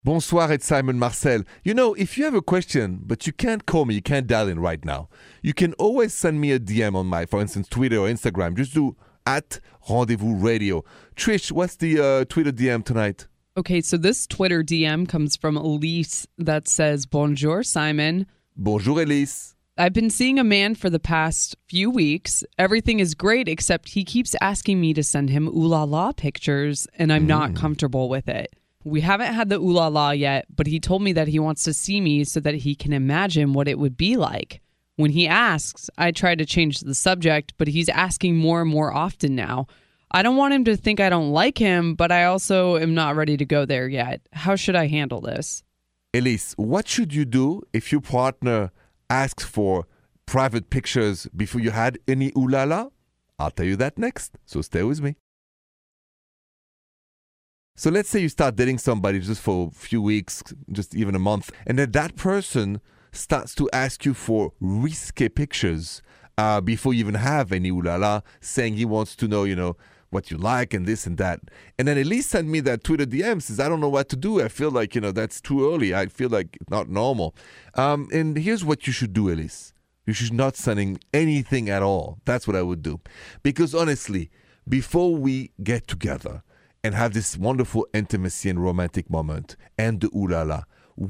Bonsoir, 0.03 0.51
it's 0.51 0.67
Simon 0.67 0.99
Marcel. 0.99 1.43
You 1.63 1.73
know, 1.73 1.95
if 1.95 2.19
you 2.19 2.25
have 2.25 2.35
a 2.35 2.41
question, 2.43 3.01
but 3.03 3.25
you 3.25 3.33
can't 3.33 3.65
call 3.65 3.85
me, 3.85 3.95
you 3.95 4.01
can't 4.03 4.27
dial 4.27 4.47
in 4.47 4.59
right 4.59 4.83
now, 4.85 5.09
you 5.41 5.55
can 5.55 5.73
always 5.73 6.13
send 6.13 6.39
me 6.39 6.51
a 6.51 6.59
DM 6.59 6.95
on 6.95 7.07
my, 7.07 7.25
for 7.25 7.41
instance, 7.41 7.67
Twitter 7.67 7.97
or 7.97 8.07
Instagram. 8.07 8.55
Just 8.55 8.75
do 8.75 8.95
at 9.25 9.59
Rendezvous 9.89 10.35
Radio. 10.35 10.83
Trish, 11.15 11.51
what's 11.51 11.75
the 11.77 11.99
uh, 11.99 12.25
Twitter 12.25 12.51
DM 12.51 12.85
tonight? 12.85 13.27
Okay, 13.57 13.81
so 13.81 13.97
this 13.97 14.27
Twitter 14.27 14.63
DM 14.63 15.09
comes 15.09 15.35
from 15.35 15.57
Elise 15.57 16.27
that 16.37 16.67
says, 16.67 17.07
Bonjour, 17.07 17.63
Simon. 17.63 18.27
Bonjour, 18.55 19.01
Elise. 19.01 19.55
I've 19.77 19.93
been 19.93 20.09
seeing 20.09 20.37
a 20.37 20.43
man 20.43 20.75
for 20.75 20.89
the 20.89 20.99
past 20.99 21.55
few 21.67 21.89
weeks. 21.89 22.43
Everything 22.59 22.99
is 22.99 23.15
great, 23.15 23.47
except 23.47 23.89
he 23.89 24.03
keeps 24.03 24.35
asking 24.41 24.79
me 24.79 24.93
to 24.93 25.03
send 25.03 25.29
him 25.29 25.47
ooh 25.47 25.67
la 25.67 25.83
la 25.83 26.11
pictures, 26.11 26.87
and 26.95 27.11
I'm 27.11 27.25
not 27.25 27.51
mm. 27.51 27.55
comfortable 27.55 28.09
with 28.09 28.27
it. 28.27 28.53
We 28.83 29.01
haven't 29.01 29.33
had 29.33 29.49
the 29.49 29.55
ooh 29.55 29.71
la 29.71 29.87
la 29.87 30.11
yet, 30.11 30.45
but 30.55 30.67
he 30.67 30.79
told 30.79 31.01
me 31.01 31.13
that 31.13 31.29
he 31.29 31.39
wants 31.39 31.63
to 31.63 31.73
see 31.73 32.01
me 32.01 32.23
so 32.25 32.39
that 32.41 32.55
he 32.55 32.75
can 32.75 32.93
imagine 32.93 33.53
what 33.53 33.67
it 33.67 33.79
would 33.79 33.95
be 33.95 34.17
like. 34.17 34.61
When 34.97 35.11
he 35.11 35.27
asks, 35.27 35.89
I 35.97 36.11
try 36.11 36.35
to 36.35 36.45
change 36.45 36.81
the 36.81 36.93
subject, 36.93 37.53
but 37.57 37.69
he's 37.69 37.89
asking 37.89 38.35
more 38.35 38.61
and 38.61 38.69
more 38.69 38.93
often 38.93 39.35
now. 39.35 39.67
I 40.11 40.21
don't 40.21 40.35
want 40.35 40.53
him 40.53 40.65
to 40.65 40.75
think 40.75 40.99
I 40.99 41.09
don't 41.09 41.31
like 41.31 41.57
him, 41.57 41.95
but 41.95 42.11
I 42.11 42.25
also 42.25 42.77
am 42.77 42.93
not 42.93 43.15
ready 43.15 43.37
to 43.37 43.45
go 43.45 43.65
there 43.65 43.87
yet. 43.87 44.21
How 44.33 44.55
should 44.55 44.75
I 44.75 44.87
handle 44.87 45.21
this? 45.21 45.63
Elise, 46.13 46.53
what 46.57 46.89
should 46.89 47.13
you 47.13 47.23
do 47.23 47.61
if 47.71 47.91
your 47.91 48.01
partner 48.01 48.71
asks 49.09 49.45
for 49.45 49.87
private 50.25 50.69
pictures 50.69 51.27
before 51.35 51.61
you 51.61 51.71
had 51.71 51.99
any 52.05 52.33
ooh 52.37 52.47
la 52.47 52.63
la? 52.63 52.89
I'll 53.39 53.51
tell 53.51 53.65
you 53.65 53.77
that 53.77 53.97
next, 53.97 54.37
so 54.45 54.61
stay 54.61 54.83
with 54.83 55.01
me. 55.01 55.15
So 57.77 57.89
let's 57.89 58.09
say 58.09 58.19
you 58.19 58.29
start 58.29 58.57
dating 58.57 58.79
somebody 58.79 59.21
just 59.21 59.41
for 59.41 59.69
a 59.69 59.71
few 59.71 60.01
weeks, 60.01 60.43
just 60.69 60.93
even 60.95 61.15
a 61.15 61.19
month, 61.19 61.49
and 61.65 61.79
then 61.79 61.91
that 61.91 62.17
person 62.17 62.81
starts 63.13 63.55
to 63.55 63.69
ask 63.71 64.05
you 64.05 64.13
for 64.13 64.51
risque 64.59 65.29
pictures 65.29 66.01
uh, 66.37 66.59
before 66.59 66.93
you 66.93 66.99
even 66.99 67.15
have 67.15 67.53
any 67.53 67.69
ooh 67.69 67.81
la 67.81 67.95
la, 67.95 68.21
saying 68.41 68.75
he 68.75 68.83
wants 68.83 69.15
to 69.15 69.29
know, 69.29 69.45
you 69.45 69.55
know, 69.55 69.77
what 70.11 70.29
you 70.29 70.37
like 70.37 70.73
and 70.73 70.85
this 70.85 71.07
and 71.07 71.17
that. 71.17 71.39
And 71.79 71.87
then 71.87 71.97
Elise 71.97 72.27
send 72.27 72.51
me 72.51 72.59
that 72.61 72.83
Twitter 72.83 73.05
DM 73.05 73.41
says, 73.41 73.59
I 73.59 73.67
don't 73.67 73.79
know 73.79 73.89
what 73.89 74.09
to 74.09 74.15
do. 74.15 74.41
I 74.41 74.49
feel 74.49 74.69
like, 74.69 74.93
you 74.93 75.01
know, 75.01 75.11
that's 75.11 75.41
too 75.41 75.73
early. 75.73 75.95
I 75.95 76.05
feel 76.05 76.29
like 76.29 76.57
not 76.69 76.89
normal. 76.89 77.35
Um, 77.75 78.07
and 78.13 78.37
here's 78.37 78.63
what 78.63 78.85
you 78.85 78.93
should 78.93 79.13
do, 79.13 79.29
Elise. 79.29 79.73
You 80.05 80.13
should 80.13 80.33
not 80.33 80.55
sending 80.55 80.99
anything 81.13 81.69
at 81.69 81.81
all. 81.81 82.19
That's 82.25 82.45
what 82.45 82.55
I 82.55 82.61
would 82.61 82.83
do. 82.83 82.99
Because 83.43 83.73
honestly, 83.73 84.29
before 84.67 85.15
we 85.15 85.51
get 85.63 85.87
together 85.87 86.43
and 86.83 86.93
have 86.93 87.13
this 87.13 87.37
wonderful 87.37 87.87
intimacy 87.93 88.49
and 88.49 88.61
romantic 88.61 89.09
moment 89.09 89.55
and 89.77 90.01
the 90.01 90.09
ooh 90.15 90.27
la 90.27 90.41
la, 90.43 90.63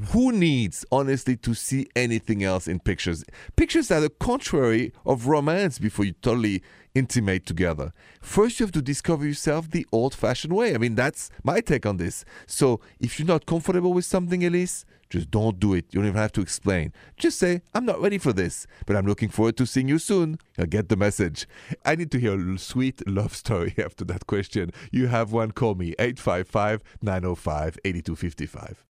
who 0.09 0.31
needs 0.31 0.85
honestly 0.91 1.35
to 1.37 1.53
see 1.53 1.87
anything 1.95 2.43
else 2.43 2.67
in 2.67 2.79
pictures? 2.79 3.25
Pictures 3.55 3.91
are 3.91 3.99
the 3.99 4.09
contrary 4.09 4.93
of 5.05 5.27
romance 5.27 5.79
before 5.79 6.05
you 6.05 6.13
totally 6.13 6.63
intimate 6.93 7.45
together. 7.45 7.93
First, 8.21 8.59
you 8.59 8.65
have 8.65 8.73
to 8.73 8.81
discover 8.81 9.25
yourself 9.25 9.69
the 9.69 9.85
old 9.91 10.13
fashioned 10.13 10.53
way. 10.53 10.73
I 10.75 10.77
mean, 10.77 10.95
that's 10.95 11.29
my 11.43 11.61
take 11.61 11.85
on 11.85 11.97
this. 11.97 12.25
So, 12.45 12.79
if 12.99 13.19
you're 13.19 13.27
not 13.27 13.45
comfortable 13.45 13.93
with 13.93 14.05
something, 14.05 14.43
Elise, 14.43 14.85
just 15.09 15.29
don't 15.29 15.59
do 15.59 15.73
it. 15.73 15.85
You 15.91 15.99
don't 15.99 16.07
even 16.07 16.21
have 16.21 16.31
to 16.33 16.41
explain. 16.41 16.93
Just 17.17 17.37
say, 17.37 17.61
I'm 17.73 17.85
not 17.85 18.01
ready 18.01 18.17
for 18.17 18.31
this, 18.31 18.65
but 18.85 18.95
I'm 18.95 19.05
looking 19.05 19.29
forward 19.29 19.57
to 19.57 19.65
seeing 19.65 19.89
you 19.89 19.99
soon. 19.99 20.39
You'll 20.57 20.67
get 20.67 20.87
the 20.87 20.95
message. 20.95 21.47
I 21.83 21.95
need 21.95 22.11
to 22.11 22.19
hear 22.19 22.39
a 22.39 22.57
sweet 22.57 23.05
love 23.07 23.35
story 23.35 23.75
after 23.83 24.05
that 24.05 24.25
question. 24.25 24.71
You 24.91 25.07
have 25.07 25.33
one, 25.33 25.51
call 25.51 25.75
me 25.75 25.93
855 25.99 26.81
905 27.01 27.77
8255. 27.83 28.90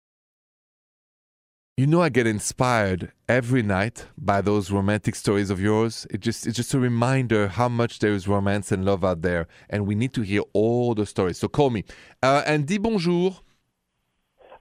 You 1.79 1.87
know, 1.87 2.02
I 2.02 2.11
get 2.11 2.26
inspired 2.26 3.12
every 3.31 3.62
night 3.62 4.05
by 4.19 4.43
those 4.43 4.71
romantic 4.71 5.14
stories 5.14 5.49
of 5.49 5.59
yours. 5.59 6.07
It 6.11 6.21
just 6.21 6.47
it's 6.47 6.57
just 6.57 6.75
a 6.75 6.79
reminder 6.79 7.49
how 7.49 7.71
much 7.71 7.99
there 8.00 8.12
is 8.12 8.29
romance 8.29 8.71
and 8.73 8.85
love 8.85 9.02
out 9.02 9.23
there, 9.23 9.47
and 9.71 9.87
we 9.87 9.95
need 9.95 10.12
to 10.12 10.21
hear 10.21 10.43
all 10.52 10.95
the 10.95 11.07
stories. 11.07 11.38
So 11.38 11.49
call 11.49 11.71
me 11.71 11.85
uh, 12.23 12.43
Andy 12.45 12.76
bonjour. 12.76 13.41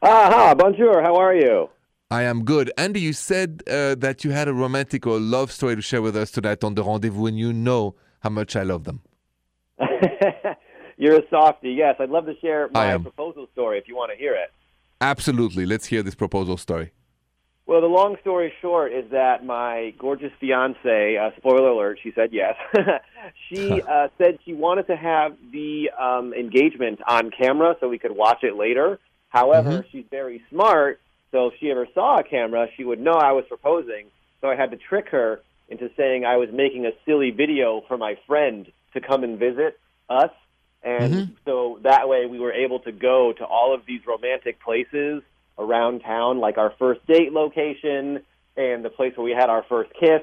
Ah, 0.01 0.29
ha, 0.31 0.55
bonjour. 0.55 1.01
How 1.01 1.17
are 1.17 1.35
you? 1.35 1.69
I 2.09 2.23
am 2.23 2.45
good. 2.45 2.71
Andy, 2.77 3.01
you 3.01 3.11
said 3.11 3.61
uh, 3.67 3.95
that 3.95 4.23
you 4.23 4.31
had 4.31 4.47
a 4.47 4.53
romantic 4.53 5.05
or 5.05 5.19
love 5.19 5.51
story 5.51 5.75
to 5.75 5.81
share 5.81 6.01
with 6.01 6.15
us 6.15 6.31
tonight 6.31 6.63
on 6.63 6.75
the 6.75 6.83
rendezvous, 6.83 7.25
and 7.25 7.37
you 7.37 7.51
know 7.51 7.95
how 8.21 8.29
much 8.29 8.55
I 8.55 8.63
love 8.63 8.85
them. 8.85 9.01
You're 10.97 11.17
a 11.17 11.29
softie. 11.29 11.71
Yes, 11.71 11.97
I'd 11.99 12.09
love 12.09 12.25
to 12.27 12.35
share 12.39 12.69
my 12.71 12.97
proposal 12.97 13.47
story 13.51 13.79
if 13.79 13.89
you 13.89 13.97
want 13.97 14.13
to 14.13 14.17
hear 14.17 14.33
it. 14.33 14.53
Absolutely. 15.01 15.65
Let's 15.65 15.87
hear 15.87 16.03
this 16.03 16.15
proposal 16.15 16.55
story. 16.55 16.91
Well, 17.71 17.79
the 17.79 17.87
long 17.87 18.17
story 18.19 18.51
short 18.59 18.91
is 18.91 19.11
that 19.11 19.45
my 19.45 19.93
gorgeous 19.97 20.33
fiance, 20.41 21.15
uh, 21.15 21.29
spoiler 21.37 21.69
alert, 21.69 21.99
she 22.03 22.11
said 22.11 22.33
yes. 22.33 22.55
she 23.47 23.81
uh, 23.81 24.09
said 24.17 24.39
she 24.43 24.53
wanted 24.53 24.87
to 24.87 24.97
have 24.97 25.37
the 25.53 25.89
um, 25.97 26.33
engagement 26.33 26.99
on 27.07 27.31
camera 27.31 27.77
so 27.79 27.87
we 27.87 27.97
could 27.97 28.11
watch 28.11 28.43
it 28.43 28.57
later. 28.57 28.99
However, 29.29 29.85
she's 29.89 30.03
very 30.11 30.43
smart, 30.49 30.99
so 31.31 31.47
if 31.47 31.53
she 31.61 31.71
ever 31.71 31.87
saw 31.93 32.19
a 32.19 32.23
camera, 32.23 32.67
she 32.75 32.83
would 32.83 32.99
know 32.99 33.13
I 33.13 33.31
was 33.31 33.45
proposing. 33.47 34.07
So 34.41 34.49
I 34.49 34.57
had 34.57 34.71
to 34.71 34.77
trick 34.77 35.07
her 35.11 35.39
into 35.69 35.89
saying 35.95 36.25
I 36.25 36.35
was 36.35 36.49
making 36.51 36.85
a 36.85 36.91
silly 37.05 37.31
video 37.31 37.85
for 37.87 37.97
my 37.97 38.17
friend 38.27 38.69
to 38.95 38.99
come 38.99 39.23
and 39.23 39.39
visit 39.39 39.79
us. 40.09 40.31
And 40.83 41.37
so 41.45 41.79
that 41.83 42.09
way 42.09 42.25
we 42.25 42.37
were 42.37 42.51
able 42.51 42.79
to 42.79 42.91
go 42.91 43.31
to 43.37 43.45
all 43.45 43.73
of 43.73 43.85
these 43.85 44.01
romantic 44.05 44.59
places 44.59 45.23
around 45.57 45.99
town, 46.01 46.39
like 46.39 46.57
our 46.57 46.73
first 46.79 47.05
date 47.07 47.31
location 47.31 48.23
and 48.57 48.83
the 48.83 48.89
place 48.89 49.15
where 49.15 49.25
we 49.25 49.31
had 49.31 49.49
our 49.49 49.63
first 49.69 49.91
kiss. 49.99 50.21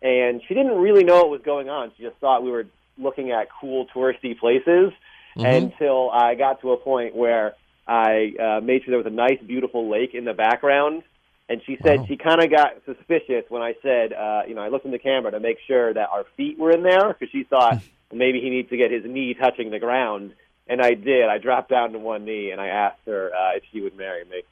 And 0.00 0.40
she 0.46 0.54
didn't 0.54 0.78
really 0.78 1.04
know 1.04 1.16
what 1.16 1.30
was 1.30 1.42
going 1.42 1.68
on. 1.68 1.92
She 1.96 2.02
just 2.02 2.16
thought 2.16 2.42
we 2.42 2.50
were 2.50 2.66
looking 2.96 3.30
at 3.32 3.48
cool 3.60 3.86
touristy 3.94 4.38
places 4.38 4.92
until 5.36 6.10
I 6.10 6.34
got 6.34 6.60
to 6.62 6.72
a 6.72 6.76
point 6.76 7.14
where 7.14 7.54
I 7.86 8.32
uh, 8.38 8.60
made 8.60 8.82
sure 8.84 8.92
there 8.92 8.98
was 8.98 9.06
a 9.06 9.10
nice, 9.10 9.38
beautiful 9.46 9.88
lake 9.90 10.14
in 10.14 10.24
the 10.24 10.34
background. 10.34 11.02
And 11.48 11.62
she 11.64 11.78
said 11.82 12.00
Wow. 12.00 12.06
she 12.06 12.16
kind 12.16 12.42
of 12.42 12.50
got 12.50 12.74
suspicious 12.84 13.44
when 13.48 13.62
I 13.62 13.74
said, 13.82 14.12
uh, 14.12 14.42
you 14.46 14.54
know, 14.54 14.60
I 14.60 14.68
looked 14.68 14.84
in 14.84 14.90
the 14.90 14.98
camera 14.98 15.30
to 15.30 15.40
make 15.40 15.58
sure 15.66 15.94
that 15.94 16.08
our 16.10 16.24
feet 16.36 16.58
were 16.58 16.70
in 16.70 16.82
there 16.82 17.08
because 17.14 17.30
she 17.30 17.44
thought 17.44 17.80
maybe 18.12 18.40
he 18.40 18.50
needs 18.50 18.68
to 18.68 18.76
get 18.76 18.90
his 18.90 19.04
knee 19.04 19.34
touching 19.34 19.70
the 19.70 19.78
ground. 19.78 20.34
And 20.66 20.82
I 20.82 20.92
did. 20.92 21.28
I 21.28 21.38
dropped 21.38 21.70
down 21.70 21.92
to 21.92 21.98
one 21.98 22.26
knee 22.26 22.50
and 22.50 22.60
I 22.60 22.68
asked 22.68 23.00
her 23.06 23.30
uh, 23.34 23.56
if 23.56 23.62
she 23.72 23.80
would 23.80 23.96
marry 23.96 24.24
me. 24.24 24.42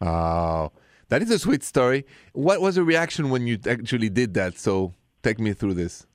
Oh, 0.00 0.72
that 1.08 1.22
is 1.22 1.30
a 1.30 1.38
sweet 1.38 1.62
story. 1.62 2.04
What 2.32 2.60
was 2.60 2.74
the 2.76 2.82
reaction 2.84 3.30
when 3.30 3.46
you 3.46 3.58
actually 3.68 4.08
did 4.08 4.34
that? 4.34 4.58
So 4.58 4.92
take 5.22 5.38
me 5.38 5.52
through 5.52 5.74
this. 5.74 6.06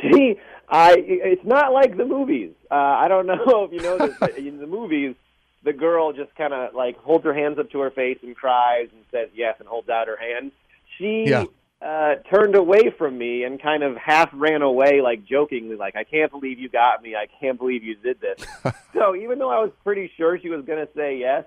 She, 0.00 0.36
I, 0.68 0.94
it's 0.98 1.44
not 1.44 1.72
like 1.72 1.96
the 1.96 2.04
movies. 2.06 2.52
Uh, 2.70 2.74
I 2.74 3.08
don't 3.08 3.26
know 3.26 3.64
if 3.70 3.72
you 3.72 3.80
know 3.80 3.98
this, 3.98 4.16
but 4.18 4.36
in 4.38 4.58
the 4.58 4.66
movies, 4.66 5.14
the 5.62 5.72
girl 5.72 6.12
just 6.12 6.34
kind 6.36 6.52
of 6.54 6.74
like 6.74 6.96
holds 6.98 7.24
her 7.24 7.34
hands 7.34 7.58
up 7.58 7.70
to 7.72 7.80
her 7.80 7.90
face 7.90 8.18
and 8.22 8.34
cries 8.34 8.88
and 8.92 9.02
says 9.10 9.28
yes 9.34 9.56
and 9.58 9.68
holds 9.68 9.88
out 9.88 10.06
her 10.08 10.16
hand. 10.16 10.52
She 10.98 11.24
Yeah. 11.28 11.44
uh, 11.82 12.14
turned 12.32 12.56
away 12.56 12.90
from 12.96 13.18
me 13.18 13.44
and 13.44 13.60
kind 13.60 13.82
of 13.82 13.96
half 13.96 14.30
ran 14.32 14.62
away, 14.62 15.00
like 15.02 15.24
jokingly, 15.26 15.76
like 15.76 15.96
"I 15.96 16.04
can't 16.04 16.30
believe 16.30 16.58
you 16.58 16.68
got 16.70 17.02
me. 17.02 17.14
I 17.14 17.26
can't 17.40 17.58
believe 17.58 17.82
you 17.84 17.94
did 17.96 18.18
this." 18.20 18.46
so 18.94 19.14
even 19.14 19.38
though 19.38 19.50
I 19.50 19.60
was 19.60 19.70
pretty 19.84 20.10
sure 20.16 20.38
she 20.38 20.48
was 20.48 20.64
going 20.64 20.78
to 20.86 20.92
say 20.94 21.18
yes, 21.18 21.44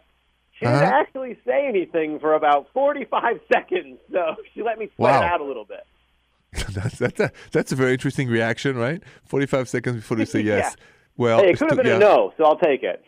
she 0.60 0.66
didn't 0.66 0.82
Uh-huh. 0.84 0.92
actually 1.02 1.38
say 1.46 1.68
anything 1.68 2.20
for 2.20 2.34
about 2.34 2.68
forty-five 2.74 3.40
seconds. 3.54 3.98
So 4.12 4.36
she 4.54 4.62
let 4.64 4.78
me 4.80 4.90
sweat 4.96 5.12
Wow. 5.14 5.22
it 5.22 5.26
out 5.32 5.42
a 5.42 5.44
little 5.46 5.66
bit. 5.66 5.86
that's 6.74 7.00
that's 7.00 7.20
a 7.20 7.32
that's 7.52 7.72
a 7.72 7.76
very 7.76 7.94
interesting 7.94 8.28
reaction, 8.30 8.78
right? 8.78 9.02
Forty 9.26 9.46
five 9.48 9.68
seconds 9.68 9.98
before 9.98 10.18
you 10.20 10.26
say 10.26 10.42
yes. 10.54 10.76
Yeah. 10.78 10.86
Well, 11.18 11.40
Hey, 11.42 11.50
it 11.52 11.58
could 11.60 11.70
have 11.72 11.78
been 11.78 11.88
yeah. 11.88 11.96
a 11.96 12.00
no, 12.00 12.34
so 12.38 12.46
I'll 12.46 12.58
take 12.58 12.84
it. 12.84 13.04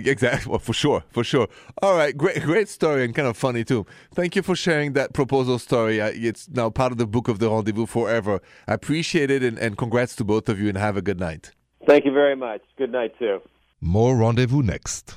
Exactly. 0.00 0.48
Well, 0.48 0.60
for 0.60 0.72
sure, 0.72 1.02
for 1.10 1.24
sure. 1.24 1.48
All 1.82 1.96
right, 1.96 2.16
great, 2.16 2.40
great 2.42 2.68
story 2.68 3.04
and 3.04 3.12
kind 3.14 3.26
of 3.26 3.36
funny 3.36 3.64
too. 3.64 3.84
Thank 4.14 4.36
you 4.36 4.42
for 4.42 4.54
sharing 4.54 4.92
that 4.92 5.12
proposal 5.12 5.58
story. 5.58 6.00
Uh, 6.00 6.12
it's 6.14 6.48
now 6.48 6.70
part 6.70 6.92
of 6.92 6.98
the 6.98 7.06
book 7.06 7.26
of 7.26 7.40
the 7.40 7.50
rendezvous 7.50 7.86
forever. 7.86 8.40
I 8.68 8.74
appreciate 8.74 9.28
it, 9.30 9.42
and, 9.42 9.58
and 9.58 9.76
congrats 9.76 10.14
to 10.16 10.24
both 10.24 10.48
of 10.48 10.60
you, 10.60 10.68
and 10.68 10.78
have 10.78 10.96
a 10.96 11.02
good 11.02 11.18
night. 11.18 11.50
Thank 11.86 12.04
you 12.04 12.12
very 12.12 12.36
much. 12.36 12.60
Good 12.76 12.92
night, 12.92 13.12
too. 13.18 13.40
More 13.80 14.16
rendezvous 14.16 14.62
next. 14.62 15.16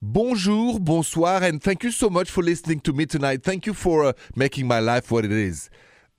Bonjour, 0.00 0.78
bonsoir, 0.78 1.42
and 1.42 1.60
thank 1.60 1.82
you 1.82 1.90
so 1.90 2.08
much 2.08 2.30
for 2.30 2.40
listening 2.40 2.78
to 2.78 2.92
me 2.92 3.04
tonight. 3.04 3.42
Thank 3.42 3.66
you 3.66 3.74
for 3.74 4.04
uh, 4.04 4.12
making 4.36 4.68
my 4.68 4.78
life 4.78 5.10
what 5.10 5.24
it 5.24 5.32
is. 5.32 5.70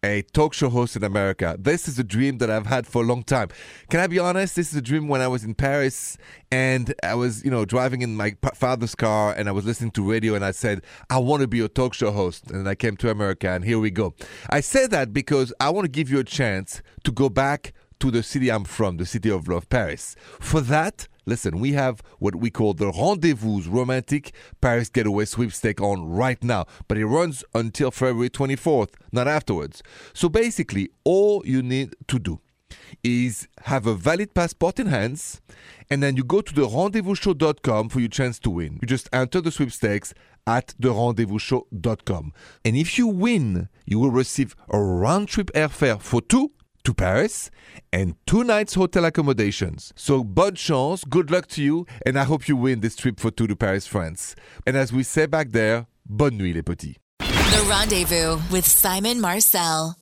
A 0.04 0.22
talk 0.34 0.54
show 0.54 0.68
host 0.68 0.98
in 0.98 1.04
America. 1.06 1.56
This 1.58 1.88
is 1.88 1.98
a 1.98 2.04
dream 2.04 2.39
that 2.39 2.50
I've 2.50 2.65
had 2.65 2.86
for 2.86 3.04
a 3.04 3.06
long 3.06 3.24
time. 3.24 3.48
Can 3.89 4.02
I 4.02 4.08
be 4.08 4.20
honest? 4.20 4.58
This 4.58 4.74
is 4.74 4.76
a 4.76 4.82
dream 4.82 5.08
when 5.08 5.22
I 5.22 5.30
was 5.30 5.46
in 5.46 5.56
Paris 5.56 6.18
and 6.52 6.94
I 7.04 7.15
was, 7.15 7.46
you 7.46 7.52
know, 7.52 7.63
driving 7.63 8.02
in 8.02 8.18
my 8.18 8.36
father's 8.54 8.96
car 8.96 9.34
and 9.34 9.48
I 9.48 9.54
was 9.54 9.63
listening 9.63 9.92
to 9.92 10.12
radio 10.12 10.36
and 10.36 10.44
I 10.44 10.52
said, 10.52 10.82
I 11.10 11.20
want 11.20 11.42
to 11.44 11.48
be 11.48 11.62
a 11.62 11.70
talk 11.70 11.94
show 11.94 12.12
host. 12.12 12.52
And 12.52 12.68
I 12.68 12.76
came 12.76 12.98
to 12.98 13.10
America 13.10 13.50
and 13.50 13.63
here 13.63 13.80
we 13.80 13.92
go. 13.92 14.13
I 14.50 14.60
say 14.60 14.88
that 14.88 15.13
because 15.13 15.54
I 15.62 15.70
want 15.70 15.86
to 15.86 15.89
give 15.89 16.10
you 16.10 16.20
a 16.20 16.26
chance 16.26 16.82
to 17.06 17.13
go 17.13 17.30
back 17.30 17.72
to 18.02 18.12
the 18.12 18.24
city 18.24 18.50
I'm 18.50 18.65
from, 18.65 18.98
the 18.98 19.06
city 19.06 19.30
of 19.30 19.48
love, 19.48 19.70
Paris. 19.70 20.15
For 20.39 20.60
that, 20.62 21.08
listen, 21.30 21.60
we 21.60 21.74
have 21.74 22.02
what 22.18 22.36
we 22.36 22.50
call 22.50 22.74
the 22.74 22.92
Rendezvous 22.92 23.62
Romantic 23.70 24.34
Paris 24.60 24.89
Getaway 24.89 25.26
Sweepstake 25.26 25.80
on 25.80 26.10
right 26.10 26.44
now, 26.44 26.65
but 26.88 26.98
it 26.98 27.06
runs 27.06 27.44
until 27.54 27.92
February 27.92 28.30
24th, 28.30 28.96
not 29.12 29.28
afterwards. 29.28 29.82
So 30.13 30.28
basically, 30.28 30.89
all 31.04 31.44
you 31.46 31.62
need 31.62 31.96
to 32.08 32.20
do 32.20 32.42
is 33.04 33.48
have 33.63 33.86
a 33.86 33.96
valid 33.96 34.34
passport 34.34 34.80
in 34.80 34.88
hands, 34.88 35.42
and 35.89 36.04
then 36.04 36.15
you 36.18 36.24
go 36.24 36.42
to 36.42 36.54
the 36.54 36.68
rendezvousshow.com 36.68 37.89
for 37.89 38.00
your 38.00 38.10
chance 38.10 38.39
to 38.39 38.50
win. 38.50 38.80
You 38.82 38.88
just 38.88 39.10
enter 39.13 39.42
the 39.42 39.52
sweepstakes 39.52 40.13
at 40.46 40.74
the 40.80 40.89
rendezvousshow.com. 40.89 42.34
And 42.65 42.76
if 42.76 42.98
you 42.98 43.08
win, 43.08 43.70
you 43.86 44.00
will 44.00 44.12
receive 44.12 44.56
a 44.70 44.82
round 44.82 45.28
trip 45.28 45.52
airfare 45.54 46.02
for 46.02 46.22
two 46.22 46.52
to 46.84 46.94
Paris 46.94 47.50
and 47.92 48.15
two 48.26 48.44
nights 48.44 48.74
hotel 48.76 49.06
accommodations. 49.06 49.94
So, 49.96 50.24
bonne 50.24 50.56
chance, 50.56 51.04
good 51.04 51.32
luck 51.32 51.48
to 51.48 51.63
you, 51.63 51.86
and 52.06 52.18
I 52.18 52.24
hope 52.24 52.48
you 52.48 52.56
win 52.56 52.82
this 52.82 52.96
trip 52.96 53.20
for 53.20 53.32
two 53.32 53.48
to 53.48 53.56
Paris, 53.56 53.88
France. 53.88 54.36
And 54.65 54.76
as 54.78 54.92
we 54.94 55.04
say 55.04 55.26
back 55.26 55.50
there, 55.50 55.88
bonne 56.06 56.38
nuit, 56.38 56.56
les 56.56 56.62
petits. 56.62 56.98
The 57.20 57.65
Rendezvous 57.70 58.39
with 58.52 58.65
Simon 58.65 59.20
Marcel. 59.20 59.96